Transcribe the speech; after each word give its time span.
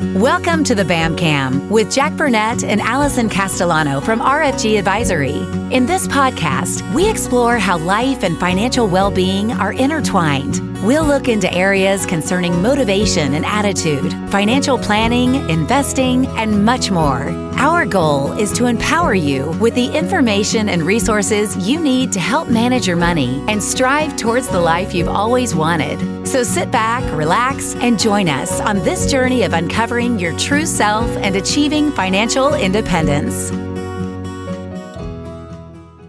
Welcome 0.00 0.64
to 0.64 0.74
the 0.74 0.82
BAM 0.86 1.14
Cam 1.14 1.68
with 1.68 1.92
Jack 1.92 2.14
Burnett 2.14 2.64
and 2.64 2.80
Allison 2.80 3.28
Castellano 3.28 4.00
from 4.00 4.20
RFG 4.20 4.78
Advisory. 4.78 5.42
In 5.74 5.84
this 5.84 6.06
podcast, 6.06 6.90
we 6.94 7.06
explore 7.06 7.58
how 7.58 7.76
life 7.76 8.24
and 8.24 8.40
financial 8.40 8.88
well 8.88 9.10
being 9.10 9.52
are 9.52 9.74
intertwined. 9.74 10.60
We'll 10.82 11.04
look 11.04 11.28
into 11.28 11.52
areas 11.52 12.06
concerning 12.06 12.62
motivation 12.62 13.34
and 13.34 13.44
attitude, 13.44 14.10
financial 14.30 14.78
planning, 14.78 15.34
investing, 15.50 16.26
and 16.28 16.64
much 16.64 16.90
more. 16.90 17.49
Our 17.60 17.84
goal 17.84 18.32
is 18.38 18.52
to 18.52 18.64
empower 18.64 19.12
you 19.12 19.50
with 19.60 19.74
the 19.74 19.94
information 19.94 20.70
and 20.70 20.82
resources 20.82 21.54
you 21.68 21.78
need 21.78 22.10
to 22.12 22.18
help 22.18 22.48
manage 22.48 22.86
your 22.86 22.96
money 22.96 23.44
and 23.48 23.62
strive 23.62 24.16
towards 24.16 24.48
the 24.48 24.58
life 24.58 24.94
you've 24.94 25.10
always 25.10 25.54
wanted. 25.54 26.26
So 26.26 26.42
sit 26.42 26.70
back, 26.70 27.04
relax, 27.14 27.74
and 27.74 27.98
join 27.98 28.30
us 28.30 28.62
on 28.62 28.78
this 28.78 29.10
journey 29.10 29.42
of 29.42 29.52
uncovering 29.52 30.18
your 30.18 30.34
true 30.38 30.64
self 30.64 31.06
and 31.18 31.36
achieving 31.36 31.92
financial 31.92 32.54
independence. 32.54 33.50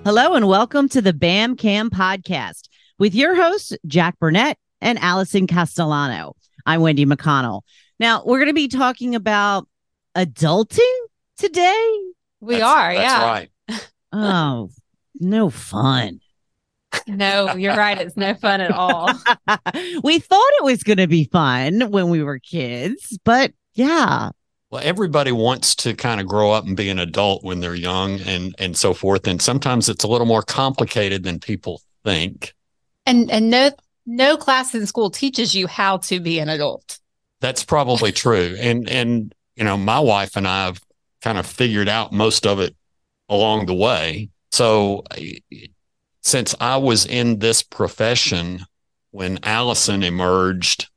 Hello, 0.06 0.36
and 0.36 0.48
welcome 0.48 0.88
to 0.88 1.02
the 1.02 1.12
BAM 1.12 1.58
Cam 1.58 1.90
podcast 1.90 2.70
with 2.98 3.14
your 3.14 3.36
hosts, 3.36 3.74
Jack 3.86 4.18
Burnett 4.20 4.58
and 4.80 4.98
Allison 5.00 5.48
Castellano. 5.48 6.38
I'm 6.66 6.80
Wendy 6.80 7.06
McConnell. 7.06 7.64
Now, 8.00 8.24
we're 8.26 8.40
going 8.40 8.48
to 8.48 8.54
be 8.54 8.70
talking 8.70 9.16
about 9.16 9.68
adulting 10.16 10.96
today. 11.42 11.98
We 12.40 12.56
That's- 12.56 12.70
are, 12.70 12.94
That's 12.94 13.12
yeah. 13.12 13.26
right. 13.30 13.50
Oh, 14.14 14.70
no 15.22 15.50
fun. 15.50 16.20
No, 17.08 17.56
you're 17.56 17.78
right. 17.78 17.98
It's 17.98 18.18
no 18.18 18.34
fun 18.34 18.60
at 18.60 18.72
all. 18.72 19.08
we 20.04 20.20
thought 20.20 20.52
it 20.60 20.64
was 20.66 20.84
going 20.84 20.98
to 20.98 21.08
be 21.08 21.30
fun 21.32 21.92
when 21.92 22.10
we 22.10 22.22
were 22.22 22.38
kids, 22.40 23.18
but 23.24 23.54
yeah. 23.74 24.32
Well, 24.70 24.82
everybody 24.84 25.32
wants 25.32 25.76
to 25.76 25.94
kind 25.94 26.20
of 26.20 26.28
grow 26.28 26.52
up 26.52 26.66
and 26.66 26.76
be 26.76 26.90
an 26.90 27.00
adult 27.00 27.46
when 27.46 27.62
they're 27.62 27.74
young 27.76 28.20
and 28.22 28.54
and 28.60 28.78
so 28.78 28.94
forth. 28.94 29.28
And 29.28 29.42
sometimes 29.42 29.88
it's 29.88 30.04
a 30.04 30.08
little 30.08 30.28
more 30.28 30.44
complicated 30.44 31.24
than 31.24 31.40
people 31.40 31.82
think. 32.04 32.54
And 33.06 33.32
and 33.32 33.50
no 33.50 33.72
no 34.06 34.36
class 34.36 34.76
in 34.76 34.86
school 34.88 35.10
teaches 35.10 35.56
you 35.56 35.68
how 35.68 35.98
to 35.98 36.20
be 36.20 36.40
an 36.40 36.50
adult. 36.50 37.00
That's 37.40 37.64
probably 37.64 38.12
true. 38.12 38.58
And 38.60 38.90
and 38.90 39.34
you 39.56 39.64
know, 39.64 39.78
my 39.78 40.00
wife 40.00 40.36
and 40.36 40.48
I 40.48 40.66
have 40.66 40.82
kind 41.22 41.38
of 41.38 41.46
figured 41.46 41.90
out 41.90 42.12
most 42.12 42.46
of 42.46 42.60
it 42.60 42.76
along 43.30 43.66
the 43.66 43.74
way. 43.74 44.30
So 44.52 45.04
since 46.22 46.54
I 46.60 46.78
was 46.78 47.06
in 47.06 47.40
this 47.40 47.64
profession 47.64 48.66
when 49.12 49.40
Allison 49.44 50.04
emerged, 50.04 50.90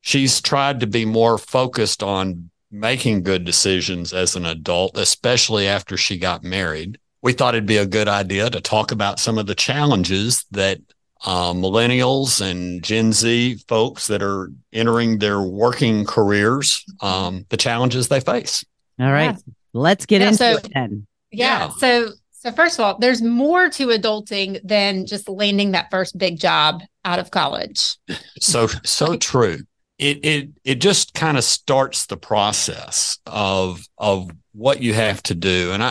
she's 0.00 0.40
tried 0.40 0.80
to 0.80 0.86
be 0.86 1.04
more 1.04 1.38
focused 1.38 2.02
on 2.02 2.50
making 2.70 3.22
good 3.22 3.44
decisions 3.44 4.12
as 4.12 4.36
an 4.36 4.44
adult, 4.44 4.96
especially 4.96 5.68
after 5.68 5.96
she 5.96 6.18
got 6.18 6.42
married. 6.42 6.98
We 7.22 7.32
thought 7.32 7.54
it'd 7.54 7.66
be 7.66 7.76
a 7.76 7.86
good 7.86 8.08
idea 8.08 8.50
to 8.50 8.60
talk 8.60 8.92
about 8.92 9.20
some 9.20 9.38
of 9.38 9.46
the 9.46 9.54
challenges 9.54 10.44
that 10.50 10.78
uh, 11.24 11.52
millennials 11.52 12.40
and 12.40 12.82
Gen 12.82 13.12
Z 13.12 13.56
folks 13.68 14.06
that 14.08 14.22
are 14.22 14.50
entering 14.72 15.18
their 15.18 15.40
working 15.40 16.04
careers, 16.04 16.84
um, 17.00 17.46
the 17.48 17.56
challenges 17.56 18.08
they 18.08 18.20
face. 18.20 18.64
All 19.00 19.10
right. 19.10 19.36
Let's 19.76 20.06
get 20.06 20.20
Yeah, 20.20 20.28
into 20.28 20.38
so- 20.38 20.56
it 20.56 20.68
then. 20.74 21.06
Yeah. 21.30 21.66
Yeah. 21.66 21.70
So 21.78 22.10
so 22.32 22.52
first 22.52 22.78
of 22.78 22.84
all, 22.84 22.98
there's 22.98 23.22
more 23.22 23.68
to 23.70 23.88
adulting 23.88 24.60
than 24.62 25.04
just 25.06 25.28
landing 25.28 25.72
that 25.72 25.90
first 25.90 26.16
big 26.16 26.38
job 26.38 26.80
out 27.04 27.18
of 27.18 27.30
college. 27.30 27.96
So 28.40 28.66
so 28.84 29.16
true. 29.16 29.58
It 29.98 30.24
it 30.24 30.48
it 30.64 30.74
just 30.76 31.14
kind 31.14 31.36
of 31.38 31.44
starts 31.44 32.06
the 32.06 32.16
process 32.16 33.18
of 33.26 33.82
of 33.98 34.30
what 34.52 34.82
you 34.82 34.94
have 34.94 35.22
to 35.24 35.34
do. 35.34 35.72
And 35.72 35.82
I, 35.82 35.88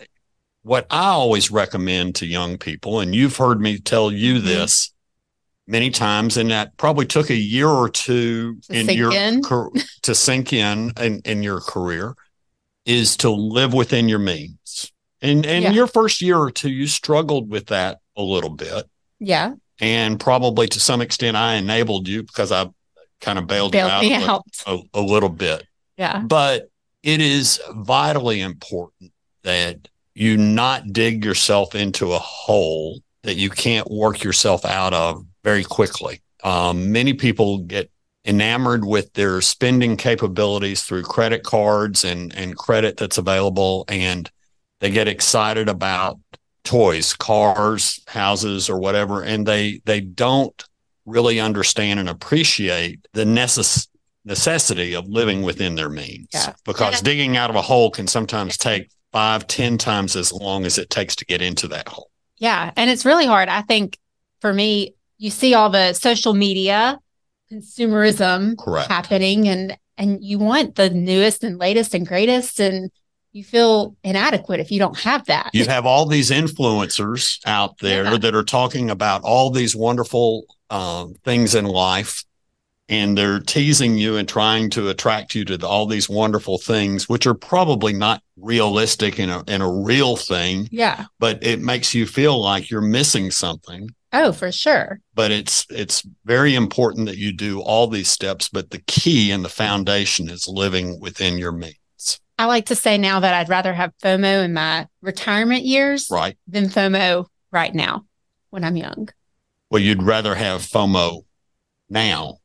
I 0.00 0.06
what 0.62 0.86
I 0.90 1.06
always 1.06 1.50
recommend 1.50 2.14
to 2.16 2.26
young 2.26 2.58
people, 2.58 3.00
and 3.00 3.14
you've 3.14 3.36
heard 3.36 3.60
me 3.60 3.78
tell 3.78 4.12
you 4.12 4.34
Mhm. 4.40 4.44
this 4.44 4.92
many 5.66 5.90
times, 5.90 6.36
and 6.36 6.50
that 6.50 6.76
probably 6.76 7.06
took 7.06 7.30
a 7.30 7.34
year 7.34 7.68
or 7.68 7.88
two 7.88 8.60
To 8.68 8.74
in 8.78 8.88
your 8.90 9.12
in. 9.12 9.42
car- 9.42 9.70
to 10.02 10.14
sink 10.14 10.52
in, 10.52 10.92
in 11.00 11.20
in 11.24 11.42
your 11.42 11.60
career, 11.60 12.14
is 12.90 13.16
to 13.18 13.30
live 13.30 13.72
within 13.74 14.08
your 14.08 14.18
means. 14.18 14.90
And 15.22 15.44
and 15.46 15.64
Yeah. 15.64 15.72
your 15.72 15.86
first 15.86 16.20
year 16.22 16.38
or 16.38 16.50
two, 16.50 16.70
you 16.70 16.86
struggled 16.86 17.50
with 17.50 17.66
that 17.66 17.98
a 18.16 18.22
little 18.22 18.50
bit 18.50 18.84
Yeah. 19.18 19.54
and 19.80 20.18
probably 20.18 20.66
to 20.68 20.80
some 20.80 21.00
extent 21.00 21.36
I 21.36 21.54
enabled 21.54 22.08
you 22.08 22.22
because 22.22 22.50
I 22.52 22.66
kind 23.20 23.38
of 23.38 23.46
bailed 23.46 23.74
you 23.74 23.80
Bailed 23.80 23.90
out 23.90 24.02
me 24.02 24.14
a, 24.14 24.18
out. 24.30 24.44
a, 24.66 24.78
a 24.94 25.00
little 25.00 25.28
bit. 25.28 25.64
Yeah. 25.96 26.20
But 26.20 26.70
it 27.02 27.20
is 27.20 27.60
vitally 27.74 28.40
important 28.40 29.12
that 29.42 29.88
you 30.14 30.36
not 30.36 30.92
dig 30.92 31.24
yourself 31.24 31.74
into 31.74 32.12
a 32.12 32.18
hole 32.18 33.00
that 33.22 33.36
you 33.36 33.50
can't 33.50 33.90
work 33.90 34.22
yourself 34.24 34.64
out 34.64 34.92
of 34.94 35.24
very 35.44 35.64
quickly. 35.64 36.20
Um, 36.42 36.90
many 36.92 37.12
people 37.14 37.58
get 37.58 37.90
enamored 38.24 38.84
with 38.84 39.12
their 39.14 39.40
spending 39.40 39.96
capabilities 39.96 40.82
through 40.82 41.02
credit 41.02 41.42
cards 41.42 42.04
and, 42.04 42.34
and 42.34 42.56
credit 42.56 42.96
that's 42.96 43.18
available, 43.18 43.84
and 43.88 44.30
they 44.80 44.90
get 44.90 45.08
excited 45.08 45.68
about 45.68 46.18
toys, 46.64 47.14
cars, 47.14 48.00
houses, 48.06 48.68
or 48.68 48.78
whatever, 48.78 49.22
and 49.22 49.46
they 49.46 49.80
they 49.84 50.00
don't 50.00 50.64
really 51.06 51.40
understand 51.40 51.98
and 51.98 52.08
appreciate 52.08 53.06
the 53.12 53.24
necess- 53.24 53.88
necessity 54.24 54.94
of 54.94 55.06
living 55.08 55.42
within 55.42 55.74
their 55.74 55.88
means. 55.88 56.28
Yeah. 56.32 56.52
Because 56.64 57.00
digging 57.00 57.36
out 57.36 57.50
of 57.50 57.56
a 57.56 57.62
hole 57.62 57.90
can 57.90 58.06
sometimes 58.06 58.56
take 58.56 58.90
five, 59.12 59.46
ten 59.46 59.78
times 59.78 60.14
as 60.14 60.32
long 60.32 60.66
as 60.66 60.78
it 60.78 60.90
takes 60.90 61.16
to 61.16 61.24
get 61.24 61.42
into 61.42 61.66
that 61.68 61.88
hole. 61.88 62.10
Yeah. 62.38 62.70
And 62.76 62.90
it's 62.90 63.04
really 63.04 63.26
hard. 63.26 63.48
I 63.48 63.62
think 63.62 63.98
for 64.40 64.52
me, 64.52 64.94
you 65.18 65.30
see 65.30 65.54
all 65.54 65.70
the 65.70 65.92
social 65.94 66.34
media 66.34 66.98
consumerism 67.52 68.56
Correct. 68.58 68.88
happening 68.90 69.48
and 69.48 69.76
and 69.98 70.22
you 70.24 70.38
want 70.38 70.76
the 70.76 70.88
newest 70.90 71.44
and 71.44 71.58
latest 71.58 71.94
and 71.94 72.06
greatest 72.06 72.58
and 72.60 72.90
you 73.32 73.44
feel 73.44 73.94
inadequate 74.02 74.58
if 74.60 74.72
you 74.72 74.78
don't 74.78 74.98
have 74.98 75.24
that. 75.26 75.50
You 75.52 75.64
have 75.66 75.86
all 75.86 76.06
these 76.06 76.30
influencers 76.30 77.38
out 77.46 77.78
there 77.78 78.04
Yeah. 78.04 78.18
that 78.18 78.34
are 78.34 78.42
talking 78.42 78.90
about 78.90 79.22
all 79.22 79.50
these 79.50 79.76
wonderful 79.76 80.44
um, 80.68 81.14
things 81.24 81.54
in 81.54 81.64
life, 81.64 82.24
and 82.88 83.16
they're 83.16 83.38
teasing 83.38 83.96
you 83.96 84.16
and 84.16 84.28
trying 84.28 84.68
to 84.70 84.88
attract 84.88 85.36
you 85.36 85.44
to 85.44 85.56
the, 85.56 85.66
all 85.68 85.86
these 85.86 86.08
wonderful 86.08 86.58
things, 86.58 87.08
which 87.08 87.24
are 87.26 87.34
probably 87.34 87.92
not 87.92 88.20
realistic 88.36 89.20
and 89.20 89.30
a, 89.30 89.44
and 89.46 89.62
a 89.62 89.70
real 89.70 90.16
thing, 90.16 90.68
yeah. 90.72 91.04
but 91.20 91.38
it 91.44 91.60
makes 91.60 91.94
you 91.94 92.06
feel 92.06 92.40
like 92.42 92.68
you're 92.68 92.80
missing 92.80 93.30
something. 93.30 93.88
Oh, 94.12 94.32
for 94.32 94.50
sure. 94.50 95.00
But 95.14 95.30
it's 95.30 95.66
it's 95.70 96.06
very 96.24 96.54
important 96.54 97.06
that 97.06 97.16
you 97.16 97.32
do 97.32 97.60
all 97.60 97.86
these 97.86 98.10
steps. 98.10 98.48
But 98.48 98.70
the 98.70 98.82
key 98.86 99.30
and 99.30 99.44
the 99.44 99.48
foundation 99.48 100.28
is 100.28 100.48
living 100.48 101.00
within 101.00 101.38
your 101.38 101.52
means, 101.52 102.20
I 102.40 102.46
like 102.46 102.66
to 102.66 102.74
say 102.74 102.96
now 102.96 103.20
that 103.20 103.34
I'd 103.34 103.50
rather 103.50 103.74
have 103.74 103.92
FOMO 104.02 104.44
in 104.44 104.54
my 104.54 104.86
retirement 105.02 105.64
years 105.64 106.08
right? 106.10 106.38
than 106.48 106.70
FOMO 106.70 107.26
right 107.52 107.74
now 107.74 108.06
when 108.48 108.64
I'm 108.64 108.76
young. 108.76 109.10
Well, 109.70 109.82
you'd 109.82 110.02
rather 110.02 110.34
have 110.34 110.62
FOMO 110.62 111.24
now 111.90 112.38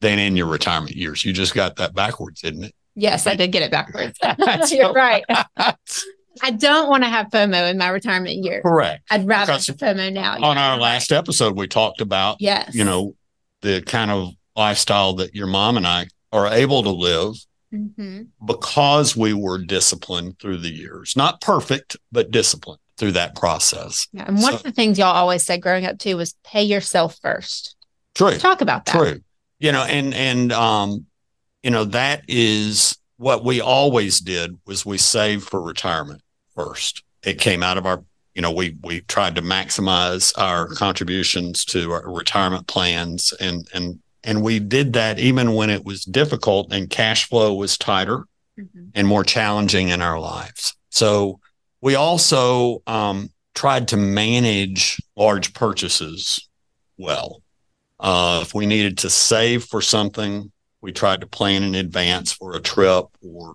than 0.00 0.18
in 0.18 0.36
your 0.36 0.46
retirement 0.46 0.96
years. 0.96 1.24
You 1.24 1.34
just 1.34 1.54
got 1.54 1.76
that 1.76 1.94
backwards, 1.94 2.40
didn't 2.40 2.64
it? 2.64 2.74
Yes, 2.94 3.26
I 3.26 3.36
did 3.36 3.52
get 3.52 3.62
it 3.62 3.70
backwards. 3.70 4.18
You're 4.72 4.92
right. 4.92 5.24
I 6.42 6.50
don't 6.50 6.88
want 6.88 7.02
to 7.04 7.08
have 7.10 7.26
FOMO 7.28 7.70
in 7.70 7.78
my 7.78 7.88
retirement 7.88 8.36
years. 8.44 8.62
Correct. 8.62 9.02
I'd 9.10 9.26
rather 9.26 9.52
Because 9.52 9.66
have 9.66 9.76
FOMO 9.76 10.12
now. 10.12 10.36
On 10.42 10.56
our 10.56 10.78
last 10.78 11.12
episode, 11.12 11.56
we 11.56 11.66
talked 11.68 12.00
about, 12.00 12.36
yes, 12.40 12.74
you 12.74 12.84
know, 12.84 13.14
the 13.60 13.82
kind 13.82 14.10
of 14.10 14.30
lifestyle 14.56 15.14
that 15.14 15.34
your 15.34 15.46
mom 15.46 15.76
and 15.76 15.86
I 15.86 16.06
are 16.32 16.46
able 16.48 16.82
to 16.82 16.90
live 16.90 17.34
Mhm. 17.72 18.28
because 18.44 19.16
we 19.16 19.32
were 19.32 19.58
disciplined 19.58 20.38
through 20.38 20.58
the 20.58 20.70
years. 20.72 21.14
Not 21.16 21.40
perfect, 21.40 21.96
but 22.10 22.30
disciplined 22.30 22.80
through 22.98 23.12
that 23.12 23.34
process. 23.34 24.06
Yeah. 24.12 24.24
And 24.28 24.40
one 24.42 24.52
So- 24.52 24.56
of 24.58 24.62
the 24.62 24.72
things 24.72 24.98
y'all 24.98 25.14
always 25.14 25.42
said 25.42 25.62
growing 25.62 25.86
up 25.86 25.98
too 25.98 26.16
was 26.16 26.34
pay 26.44 26.62
yourself 26.62 27.18
first. 27.22 27.76
True. 28.14 28.36
Talk 28.38 28.60
about 28.60 28.84
that. 28.86 28.92
True. 28.94 29.20
You 29.58 29.72
know, 29.72 29.82
and 29.84 30.12
and 30.12 30.52
um, 30.52 31.06
you 31.62 31.70
know, 31.70 31.84
that 31.84 32.24
is 32.28 32.96
what 33.22 33.44
we 33.44 33.60
always 33.60 34.18
did 34.18 34.58
was 34.66 34.84
we 34.84 34.98
saved 34.98 35.48
for 35.48 35.62
retirement 35.62 36.20
first. 36.56 37.04
It 37.22 37.38
came 37.38 37.62
out 37.62 37.78
of 37.78 37.86
our, 37.86 38.02
you 38.34 38.42
know, 38.42 38.50
we 38.50 38.76
we 38.82 39.02
tried 39.02 39.36
to 39.36 39.42
maximize 39.42 40.36
our 40.36 40.66
contributions 40.66 41.64
to 41.66 41.92
our 41.92 42.10
retirement 42.12 42.66
plans 42.66 43.32
and 43.38 43.68
and 43.72 44.00
and 44.24 44.42
we 44.42 44.58
did 44.58 44.92
that 44.94 45.20
even 45.20 45.54
when 45.54 45.70
it 45.70 45.84
was 45.84 46.04
difficult 46.04 46.72
and 46.72 46.90
cash 46.90 47.28
flow 47.28 47.54
was 47.54 47.78
tighter 47.78 48.24
Mhm. 48.58 48.90
and 48.94 49.08
more 49.08 49.24
challenging 49.24 49.88
in 49.88 50.02
our 50.02 50.20
lives. 50.20 50.74
So 50.90 51.40
we 51.80 51.94
also 51.94 52.82
um, 52.86 53.30
tried 53.54 53.88
to 53.88 53.96
manage 53.96 55.00
large 55.16 55.54
purchases 55.54 56.48
well. 56.98 57.40
Uh, 57.98 58.40
if 58.42 58.52
we 58.54 58.66
needed 58.66 58.98
to 58.98 59.08
save 59.08 59.64
for 59.64 59.80
something, 59.80 60.52
We 60.82 60.92
tried 60.92 61.20
to 61.22 61.26
plan 61.26 61.62
in 61.62 61.74
advance 61.74 62.32
for 62.32 62.54
a 62.54 62.60
trip 62.60 63.06
or 63.22 63.54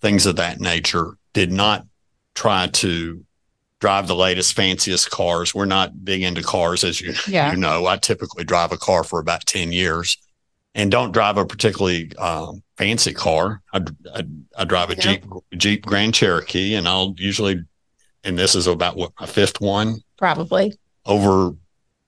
things 0.00 0.24
of 0.26 0.36
that 0.36 0.60
nature. 0.60 1.18
Did 1.34 1.52
not 1.52 1.84
try 2.34 2.68
to 2.68 3.24
drive 3.80 4.06
the 4.08 4.14
latest, 4.14 4.54
fanciest 4.54 5.10
cars. 5.10 5.54
We're 5.54 5.64
not 5.64 6.04
big 6.04 6.22
into 6.22 6.42
cars, 6.42 6.84
as 6.84 7.00
you, 7.00 7.14
Yeah. 7.26 7.50
you 7.50 7.56
know. 7.58 7.86
I 7.86 7.96
typically 7.96 8.44
drive 8.44 8.72
a 8.72 8.76
car 8.76 9.04
for 9.04 9.18
about 9.20 9.44
10 9.46 9.72
years 9.72 10.16
and 10.74 10.90
don't 10.90 11.12
drive 11.12 11.36
a 11.36 11.44
particularly 11.44 12.10
um, 12.16 12.62
fancy 12.76 13.12
car. 13.12 13.60
I, 13.72 13.82
I, 14.14 14.22
I 14.56 14.64
drive 14.64 14.90
a 14.90 14.94
Yeah. 14.94 15.00
Jeep, 15.00 15.24
Jeep 15.56 15.86
Grand 15.86 16.14
Cherokee, 16.14 16.74
and 16.74 16.86
I'll 16.88 17.14
usually, 17.18 17.64
and 18.24 18.38
this 18.38 18.54
is 18.54 18.66
about 18.68 18.96
what 18.96 19.12
my 19.20 19.26
fifth 19.26 19.60
one 19.60 20.00
Probably. 20.16 20.78
over 21.06 21.54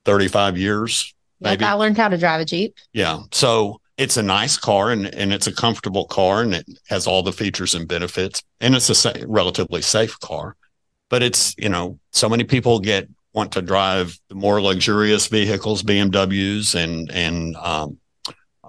35 0.05 0.59
years. 0.59 1.13
Yep, 1.41 1.51
Maybe. 1.53 1.65
I 1.65 1.73
learned 1.73 1.97
how 1.97 2.09
to 2.09 2.19
drive 2.19 2.41
a 2.41 2.45
Jeep. 2.45 2.75
Yeah. 2.93 3.21
So 3.33 3.80
it's 4.01 4.17
a 4.17 4.23
nice 4.23 4.57
car 4.57 4.91
and, 4.91 5.07
and 5.15 5.31
it's 5.33 5.47
a 5.47 5.53
comfortable 5.53 6.07
car 6.07 6.41
and 6.43 6.55
it 6.55 6.67
has 6.89 7.07
all 7.07 7.23
the 7.23 7.33
features 7.33 7.75
and 7.75 7.87
benefits 7.87 8.43
and 8.61 8.75
it's 8.75 8.89
a 8.89 8.95
sa- 8.95 9.13
relatively 9.27 9.83
safe 9.83 10.19
car. 10.21 10.57
But 11.11 11.23
it's, 11.23 11.55
you 11.59 11.69
know, 11.69 11.99
so 12.11 12.29
many 12.29 12.45
people 12.45 12.81
get 12.81 13.09
want 13.35 13.53
to 13.53 13.63
drive 13.63 14.19
the 14.29 14.35
more 14.35 14.61
luxurious 14.63 15.27
vehicles, 15.27 15.83
BMWs 15.83 16.75
and 16.75 17.11
and 17.11 17.57
um, 17.57 17.99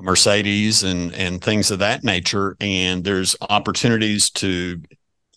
Mercedes 0.01 0.83
and 0.83 1.13
and 1.13 1.41
things 1.41 1.71
of 1.71 1.79
that 1.79 2.03
nature. 2.03 2.57
And 2.59 3.03
there's 3.03 3.35
opportunities 3.49 4.29
to 4.31 4.81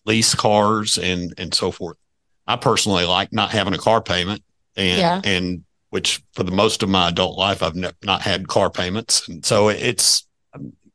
lease 0.06 0.35
cars 0.35 0.99
and 0.99 1.32
and 1.38 1.55
so 1.55 1.70
forth. 1.70 1.96
I 2.46 2.56
personally 2.56 3.05
like 3.05 3.32
not 3.32 3.50
having 3.50 3.75
a 3.75 3.79
car 3.79 4.00
payment 4.02 4.43
and 4.76 4.99
Yeah. 4.99 5.20
and 5.25 5.64
which 5.94 6.20
for 6.32 6.43
the 6.43 6.50
most 6.50 6.82
of 6.82 6.88
my 6.88 7.08
adult 7.08 7.38
life 7.38 7.62
I've 7.62 7.76
ne- 7.76 7.93
not 8.02 8.20
had 8.20 8.49
car 8.49 8.69
payments, 8.69 9.29
and 9.29 9.46
so 9.46 9.69
it's 9.69 10.26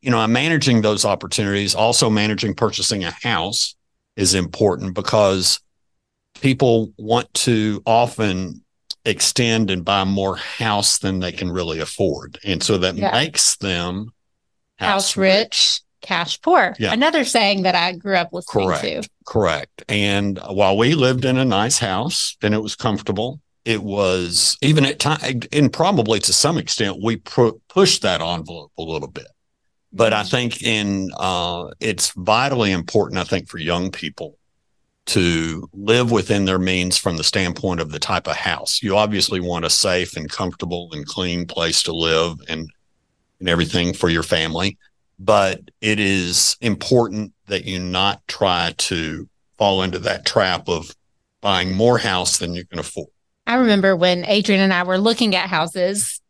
you 0.02 0.12
know 0.12 0.20
I'm 0.20 0.34
managing 0.34 0.82
those 0.82 1.06
opportunities. 1.06 1.74
Also 1.74 2.10
managing 2.10 2.54
purchasing 2.54 3.06
a 3.06 3.12
house 3.24 3.76
is 4.18 4.34
important 4.34 4.94
because 4.94 5.62
people 6.42 6.92
want 6.98 7.34
to 7.34 7.82
often 7.86 8.62
extend 9.06 9.72
and 9.72 9.86
buy 9.86 10.04
more 10.04 10.36
house 10.36 11.00
than 11.00 11.20
they 11.22 11.32
can 11.32 11.50
really 11.50 11.80
afford, 11.80 12.38
and 12.44 12.62
so 12.62 12.78
that 12.78 12.96
Yeah. 12.98 13.12
makes 13.14 13.56
them 13.56 14.12
House 14.78 15.16
rich, 15.18 15.82
cash 16.02 16.42
poor. 16.42 16.76
Yeah. 16.78 16.92
Another 16.94 17.24
saying 17.24 17.64
that 17.64 17.76
I 17.76 17.94
grew 17.94 18.16
up 18.16 18.30
listening 18.34 18.66
Correct. 18.68 18.84
to. 18.84 19.10
Correct. 19.26 19.84
And 19.90 20.40
while 20.50 20.78
we 20.78 20.94
lived 20.96 21.24
in 21.26 21.38
a 21.38 21.44
nice 21.46 21.80
house 21.80 22.38
and 22.42 22.54
it 22.54 22.62
was 22.64 22.76
comfortable, 22.76 23.40
it 23.70 23.84
was 23.84 24.58
even 24.62 24.86
at 24.86 25.00
time, 25.00 25.42
and 25.52 25.72
probably 25.72 26.20
to 26.20 26.34
some 26.34 26.58
extent, 26.58 27.04
we 27.04 27.18
pu- 27.18 27.62
pushed 27.70 28.02
that 28.02 28.22
envelope 28.22 28.72
a 28.78 28.82
little 28.82 29.08
bit. 29.08 29.28
But 29.92 30.14
I 30.14 30.24
think 30.24 30.62
in 30.62 31.12
uh, 31.18 31.70
it's 31.80 32.12
vitally 32.12 32.72
important, 32.72 33.20
I 33.20 33.24
think, 33.24 33.48
for 33.48 33.58
young 33.58 33.92
people 33.92 34.38
to 35.08 35.68
live 35.74 36.12
within 36.12 36.46
their 36.46 36.60
means 36.60 36.98
from 36.98 37.18
the 37.18 37.24
standpoint 37.24 37.80
of 37.80 37.92
the 37.92 38.00
type 38.00 38.28
of 38.28 38.36
house. 38.36 38.84
You 38.84 38.96
obviously 38.96 39.40
want 39.40 39.66
a 39.66 39.70
safe 39.70 40.16
and 40.16 40.30
comfortable 40.30 40.90
and 40.92 41.06
clean 41.06 41.46
place 41.48 41.82
to 41.84 41.94
live 41.94 42.38
and 42.48 42.70
and 43.40 43.48
everything 43.48 43.94
for 43.94 44.10
your 44.10 44.24
family 44.24 44.78
but 45.20 45.60
it 45.82 46.00
is 46.00 46.56
important 46.62 47.34
that 47.48 47.66
you 47.66 47.78
not 47.78 48.26
try 48.28 48.74
to 48.78 49.28
fall 49.58 49.84
into 49.84 50.00
that 50.00 50.26
trap 50.26 50.70
of 50.70 50.96
buying 51.42 51.76
more 51.76 51.98
house 51.98 52.38
than 52.38 52.54
you 52.54 52.66
can 52.66 52.80
afford. 52.80 53.10
I 53.50 53.56
remember 53.56 53.96
when 53.96 54.26
Adrian 54.26 54.62
and 54.62 54.72
I 54.72 54.84
were 54.84 55.00
looking 55.00 55.36
at 55.36 55.50
houses, 55.50 56.22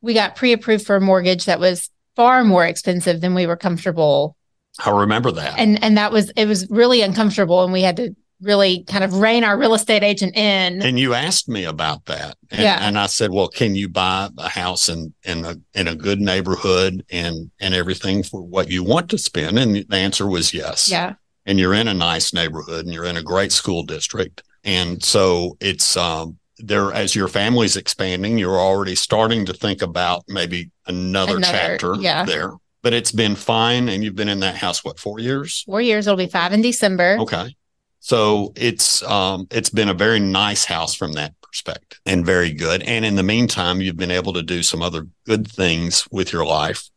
we 0.00 0.14
got 0.14 0.36
pre 0.36 0.52
approved 0.54 0.86
for 0.86 0.96
a 0.96 1.00
mortgage 1.02 1.44
that 1.44 1.60
was 1.60 1.90
far 2.16 2.44
more 2.44 2.64
expensive 2.64 3.20
than 3.20 3.34
we 3.34 3.46
were 3.46 3.56
comfortable. 3.56 4.36
I 4.82 4.88
remember 4.90 5.30
that. 5.32 5.58
And 5.58 5.84
and 5.84 5.98
that 5.98 6.12
was 6.12 6.30
it 6.30 6.46
was 6.46 6.68
really 6.70 7.02
uncomfortable 7.02 7.62
and 7.62 7.74
we 7.74 7.82
had 7.82 7.98
to 7.98 8.16
really 8.40 8.84
kind 8.84 9.04
of 9.04 9.18
rein 9.18 9.44
our 9.44 9.58
real 9.58 9.74
estate 9.74 10.02
agent 10.02 10.34
in. 10.34 10.82
and 10.82 10.98
you 10.98 11.12
asked 11.12 11.46
me 11.48 11.64
about 11.64 12.06
that. 12.06 12.36
And, 12.50 12.62
Yeah. 12.62 12.78
and 12.80 12.98
I 12.98 13.06
said, 13.06 13.30
well, 13.30 13.48
can 13.48 13.76
you 13.76 13.88
buy 13.88 14.30
a 14.36 14.48
house 14.48 14.88
in, 14.88 15.14
in 15.22 15.44
a, 15.44 15.54
in 15.74 15.86
a 15.86 15.94
good 15.94 16.20
neighborhood 16.20 17.04
and, 17.10 17.52
and 17.60 17.72
everything 17.72 18.24
for 18.24 18.40
what 18.42 18.68
you 18.68 18.82
want 18.82 19.10
to 19.10 19.18
spend? 19.18 19.60
And 19.60 19.76
the 19.88 19.96
answer 19.96 20.26
was 20.26 20.52
yes. 20.52 20.90
yeah. 20.90 21.14
and 21.46 21.60
you're 21.60 21.74
in 21.74 21.86
a 21.86 21.94
nice 21.94 22.32
neighborhood 22.34 22.84
and 22.84 22.92
you're 22.92 23.04
in 23.04 23.16
a 23.16 23.22
great 23.22 23.52
school 23.52 23.84
district. 23.84 24.42
And 24.64 25.04
so 25.04 25.56
it's 25.60 25.96
um 25.96 26.38
there 26.62 26.92
as 26.92 27.14
your 27.14 27.28
family's 27.28 27.76
expanding, 27.76 28.38
you're 28.38 28.60
already 28.60 28.94
starting 28.94 29.44
to 29.46 29.52
think 29.52 29.82
about 29.82 30.24
maybe 30.28 30.70
another, 30.86 31.36
Another, 31.36 31.52
chapter 31.52 31.94
yeah. 32.00 32.24
there. 32.24 32.52
But 32.82 32.92
it's 32.94 33.12
been 33.12 33.36
fine 33.36 33.88
and 33.88 34.02
you've 34.02 34.16
been 34.16 34.28
in 34.28 34.40
that 34.40 34.56
house 34.56 34.84
what, 34.84 34.98
4 34.98 35.20
years? 35.20 35.62
Four 35.66 35.80
years, 35.80 36.06
it'll 36.06 36.16
be 36.16 36.26
five 36.26 36.52
in 36.52 36.62
December. 36.62 37.16
Okay. 37.20 37.54
So 38.00 38.52
it's 38.56 39.02
um 39.04 39.46
it's 39.52 39.70
been 39.70 39.88
a 39.88 39.94
very 39.94 40.18
nice 40.18 40.64
house 40.64 40.92
from 40.94 41.12
that 41.12 41.34
perspective 41.40 42.00
and 42.06 42.26
very 42.26 42.52
good. 42.52 42.82
And 42.82 43.04
in 43.04 43.14
the 43.14 43.22
meantime, 43.22 43.80
you've 43.80 43.96
been 43.96 44.10
able 44.10 44.32
to 44.32 44.42
do 44.42 44.62
some 44.64 44.82
other 44.82 45.06
good 45.26 45.46
things 45.48 46.08
with 46.10 46.32
your 46.32 46.44
life 46.44 46.90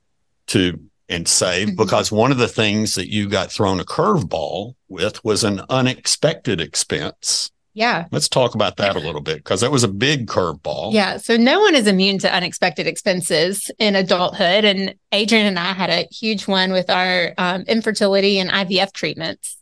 to 0.48 0.80
and 1.08 1.28
save 1.28 1.68
Mhm. 1.70 1.78
because 1.78 2.12
one 2.12 2.32
of 2.32 2.40
the 2.40 2.48
things 2.48 2.96
that 2.96 3.12
you 3.12 3.30
got 3.30 3.52
thrown 3.52 3.80
a 3.80 3.86
curveball 3.86 4.74
with 4.90 5.24
was 5.24 5.44
an 5.44 5.62
unexpected 5.70 6.60
expense. 6.60 7.52
Yeah. 7.76 8.06
Let's 8.12 8.28
talk 8.28 8.56
about 8.56 8.78
that 8.78 8.96
a 8.96 9.00
little 9.00 9.22
bit 9.22 9.38
because 9.38 9.62
that 9.62 9.70
was 9.70 9.84
a 9.84 9.88
big 9.88 10.26
curveball. 10.26 10.94
Yeah. 10.94 11.18
So 11.18 11.38
no 11.38 11.60
one 11.60 11.76
is 11.76 11.86
immune 11.86 12.18
to 12.20 12.34
unexpected 12.34 12.88
expenses 12.88 13.70
in 13.78 13.96
adulthood. 13.96 14.66
And 14.66 14.96
Adrian 15.12 15.46
and 15.46 15.60
I 15.60 15.74
had 15.74 15.92
a 15.92 16.08
huge 16.12 16.48
one 16.48 16.72
with 16.72 16.90
our 16.90 17.34
um, 17.38 17.62
infertility 17.68 18.40
and 18.40 18.50
IVF 18.50 18.94
treatments. 18.94 19.58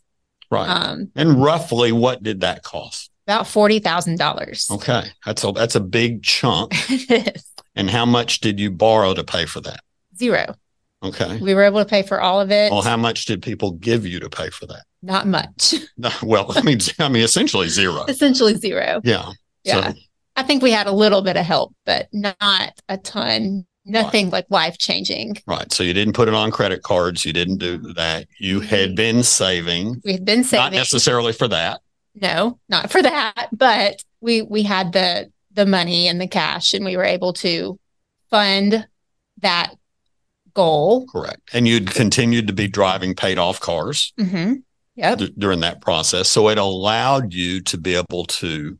Right. 0.50 0.68
Um, 0.68 1.10
and 1.14 1.42
roughly 1.42 1.92
what 1.92 2.22
did 2.22 2.40
that 2.40 2.62
cost? 2.62 3.10
about 3.26 3.46
forty 3.46 3.78
thousand 3.78 4.18
dollars. 4.18 4.68
Okay. 4.70 5.04
That's 5.24 5.42
a 5.44 5.52
that's 5.52 5.74
a 5.74 5.80
big 5.80 6.22
chunk. 6.22 6.74
And 7.76 7.90
how 7.90 8.06
much 8.06 8.40
did 8.40 8.60
you 8.60 8.70
borrow 8.70 9.14
to 9.14 9.24
pay 9.24 9.46
for 9.46 9.60
that? 9.62 9.80
Zero. 10.16 10.54
Okay. 11.02 11.38
We 11.38 11.54
were 11.54 11.62
able 11.64 11.80
to 11.80 11.88
pay 11.88 12.02
for 12.02 12.20
all 12.20 12.40
of 12.40 12.50
it. 12.50 12.70
Well, 12.70 12.82
how 12.82 12.96
much 12.96 13.24
did 13.26 13.42
people 13.42 13.72
give 13.72 14.06
you 14.06 14.20
to 14.20 14.30
pay 14.30 14.50
for 14.50 14.66
that? 14.66 14.84
Not 15.04 15.26
much. 15.26 15.74
No, 15.96 16.10
well, 16.22 16.50
I 16.56 16.62
mean, 16.62 16.78
I 16.98 17.08
mean, 17.08 17.22
essentially 17.22 17.68
zero. 17.68 18.04
Essentially 18.08 18.54
zero. 18.56 19.00
Yeah. 19.04 19.30
Yeah. 19.62 19.92
So, 19.92 19.98
I 20.36 20.42
think 20.42 20.62
we 20.62 20.72
had 20.72 20.86
a 20.88 20.92
little 20.92 21.22
bit 21.22 21.36
of 21.36 21.44
help, 21.46 21.74
but 21.86 22.08
not 22.12 22.80
a 22.88 22.98
ton. 22.98 23.66
Nothing 23.86 24.30
like 24.30 24.46
life 24.48 24.78
changing. 24.78 25.36
right. 25.46 25.70
So 25.70 25.82
you 25.84 25.92
didn't 25.92 26.14
put 26.14 26.26
it 26.26 26.32
on 26.34 26.50
credit 26.50 26.82
cards. 26.82 27.24
You 27.24 27.32
didn't 27.34 27.58
do 27.58 27.76
that. 27.94 28.26
You 28.40 28.60
had 28.60 28.96
been 28.96 29.22
saving, 29.22 30.00
We 30.04 30.12
had 30.12 30.24
been 30.24 30.42
saving. 30.42 30.64
not 30.64 30.72
necessarily 30.72 31.32
for 31.34 31.46
that. 31.48 31.80
no, 32.14 32.58
not 32.70 32.90
for 32.90 33.02
that, 33.02 33.48
but 33.52 34.02
we 34.22 34.40
we 34.42 34.62
had 34.62 34.92
the 34.94 35.30
the 35.52 35.66
money 35.66 36.08
and 36.08 36.18
the 36.20 36.26
cash, 36.26 36.72
and 36.74 36.84
we 36.84 36.96
were 36.96 37.04
able 37.04 37.34
to 37.34 37.78
fund 38.30 38.86
that 39.42 39.74
goal. 40.54 41.06
Correct. 41.06 41.42
And 41.52 41.68
you'd 41.68 41.90
continued 41.90 42.46
to 42.46 42.52
be 42.52 42.66
driving 42.68 43.14
paid 43.14 43.38
off 43.38 43.60
cars 43.60 44.12
Mm-hmm. 44.18 44.54
Yep. 44.96 45.18
d- 45.18 45.34
during 45.36 45.60
that 45.60 45.80
process. 45.80 46.28
So 46.28 46.48
it 46.48 46.58
allowed 46.58 47.34
you 47.34 47.60
to 47.62 47.78
be 47.78 47.94
able 47.94 48.24
to 48.26 48.78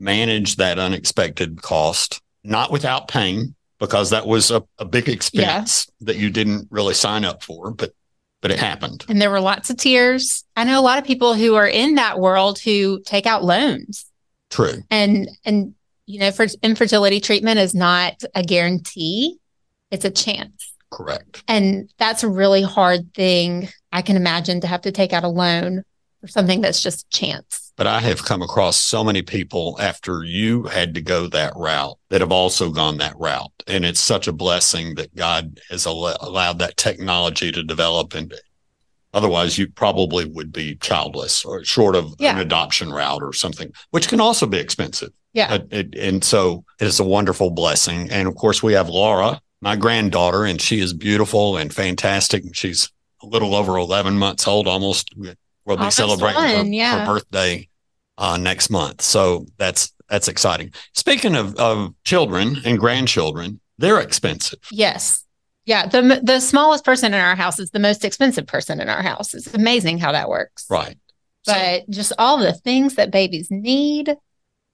manage 0.00 0.56
that 0.56 0.78
unexpected 0.78 1.62
cost, 1.62 2.20
not 2.42 2.72
without 2.72 3.08
pain, 3.08 3.54
because 3.78 4.10
that 4.10 4.26
was 4.26 4.50
a, 4.50 4.62
a 4.78 4.84
big 4.84 5.08
expense 5.08 5.88
that 6.00 6.16
you 6.16 6.30
didn't 6.30 6.68
really 6.70 6.94
sign 6.94 7.24
up 7.24 7.42
for, 7.42 7.70
but 7.70 7.92
but 8.40 8.50
it 8.50 8.58
happened. 8.58 9.04
And 9.08 9.22
there 9.22 9.30
were 9.30 9.40
lots 9.40 9.70
of 9.70 9.76
tears. 9.76 10.44
I 10.56 10.64
know 10.64 10.80
a 10.80 10.82
lot 10.82 10.98
of 10.98 11.04
people 11.04 11.34
who 11.34 11.54
are 11.54 11.68
in 11.68 11.94
that 11.94 12.18
world 12.18 12.58
who 12.58 13.00
take 13.06 13.24
out 13.24 13.44
loans. 13.44 14.06
True. 14.50 14.82
and 14.90 15.30
and 15.46 15.74
you 16.06 16.20
know 16.20 16.30
for 16.30 16.46
infertility 16.62 17.20
treatment 17.20 17.58
is 17.58 17.74
not 17.74 18.22
a 18.34 18.42
guarantee 18.42 19.38
it's 19.90 20.04
a 20.04 20.10
chance 20.10 20.71
Correct. 20.92 21.42
and 21.48 21.90
that's 21.98 22.22
a 22.22 22.28
really 22.28 22.62
hard 22.62 23.12
thing 23.14 23.68
i 23.92 24.02
can 24.02 24.16
imagine 24.16 24.60
to 24.60 24.66
have 24.66 24.82
to 24.82 24.92
take 24.92 25.12
out 25.12 25.24
a 25.24 25.28
loan 25.28 25.82
for 26.20 26.28
something 26.28 26.60
that's 26.60 26.80
just 26.82 27.08
chance 27.10 27.72
But 27.76 27.86
I 27.88 28.00
have 28.00 28.24
come 28.24 28.42
across 28.42 28.76
so 28.76 29.02
many 29.02 29.22
people 29.22 29.76
after 29.80 30.22
you 30.22 30.64
had 30.64 30.94
to 30.94 31.00
go 31.00 31.26
that 31.28 31.52
route 31.56 31.98
that 32.10 32.20
have 32.20 32.30
also 32.30 32.70
gone 32.70 32.98
that 32.98 33.14
route. 33.18 33.50
And 33.66 33.84
it's 33.84 33.98
such 33.98 34.28
a 34.28 34.32
blessing 34.32 34.94
that 34.96 35.16
God 35.16 35.58
has 35.70 35.86
al- 35.86 36.16
allowed 36.20 36.58
that 36.60 36.76
technology 36.76 37.50
to 37.50 37.62
develop. 37.64 38.14
And 38.14 38.32
otherwise, 39.14 39.58
you 39.58 39.68
probably 39.68 40.24
would 40.26 40.52
be 40.52 40.76
childless 40.76 41.44
or 41.44 41.64
short 41.64 41.96
of 41.96 42.14
Yeah. 42.18 42.34
an 42.34 42.38
adoption 42.40 42.92
route 42.92 43.22
or 43.22 43.32
something, 43.32 43.72
which 43.90 44.06
can 44.06 44.20
also 44.20 44.46
be 44.46 44.58
expensive. 44.58 45.10
yeah 45.34 45.54
Uh, 45.54 45.58
it- 45.70 45.94
and 45.96 46.22
so 46.22 46.62
it 46.78 46.86
is 46.86 47.00
a 47.00 47.04
wonderful 47.04 47.50
blessing. 47.50 48.10
And 48.12 48.28
of 48.28 48.34
course, 48.36 48.62
we 48.62 48.74
have 48.74 48.88
Laura, 48.90 49.40
my 49.62 49.76
granddaughter, 49.76 50.44
and 50.44 50.60
she 50.60 50.80
is 50.80 50.92
beautiful 50.92 51.56
and 51.56 51.72
fantastic. 51.72 52.42
She's 52.52 52.90
a 53.22 53.26
little 53.26 53.54
over 53.54 53.78
11 53.78 54.18
months 54.18 54.46
old, 54.46 54.66
almost. 54.66 55.14
We'll 55.16 55.76
be 55.76 55.82
Almost 55.82 55.96
celebrating 55.96 56.42
her, 56.42 56.64
yeah. 56.64 57.06
her 57.06 57.14
birthday 57.14 57.68
uh, 58.18 58.36
next 58.36 58.68
month. 58.68 59.00
So 59.00 59.46
that's 59.56 59.92
that's 60.08 60.26
exciting. 60.26 60.72
Speaking 60.92 61.36
of, 61.36 61.54
of 61.56 61.94
children 62.04 62.56
and 62.64 62.78
grandchildren, 62.78 63.60
they're 63.78 64.00
expensive. 64.00 64.58
yes 64.72 65.24
Yeah, 65.64 65.86
the 65.86 66.20
the 66.22 66.40
smallest 66.40 66.84
person 66.84 67.14
in 67.14 67.20
our 67.20 67.36
house 67.36 67.60
is 67.60 67.70
the 67.70 67.78
most 67.78 68.04
expensive 68.04 68.48
person 68.48 68.80
in 68.80 68.88
our 68.88 69.02
house. 69.02 69.32
It's 69.32 69.54
amazing 69.54 69.98
how 69.98 70.10
that 70.10 70.28
works. 70.28 70.66
Right. 70.68 70.98
But 71.46 71.88
just 71.88 72.12
all 72.18 72.38
the 72.38 72.52
things 72.52 72.96
that 72.96 73.12
babies 73.12 73.48
need 73.50 74.16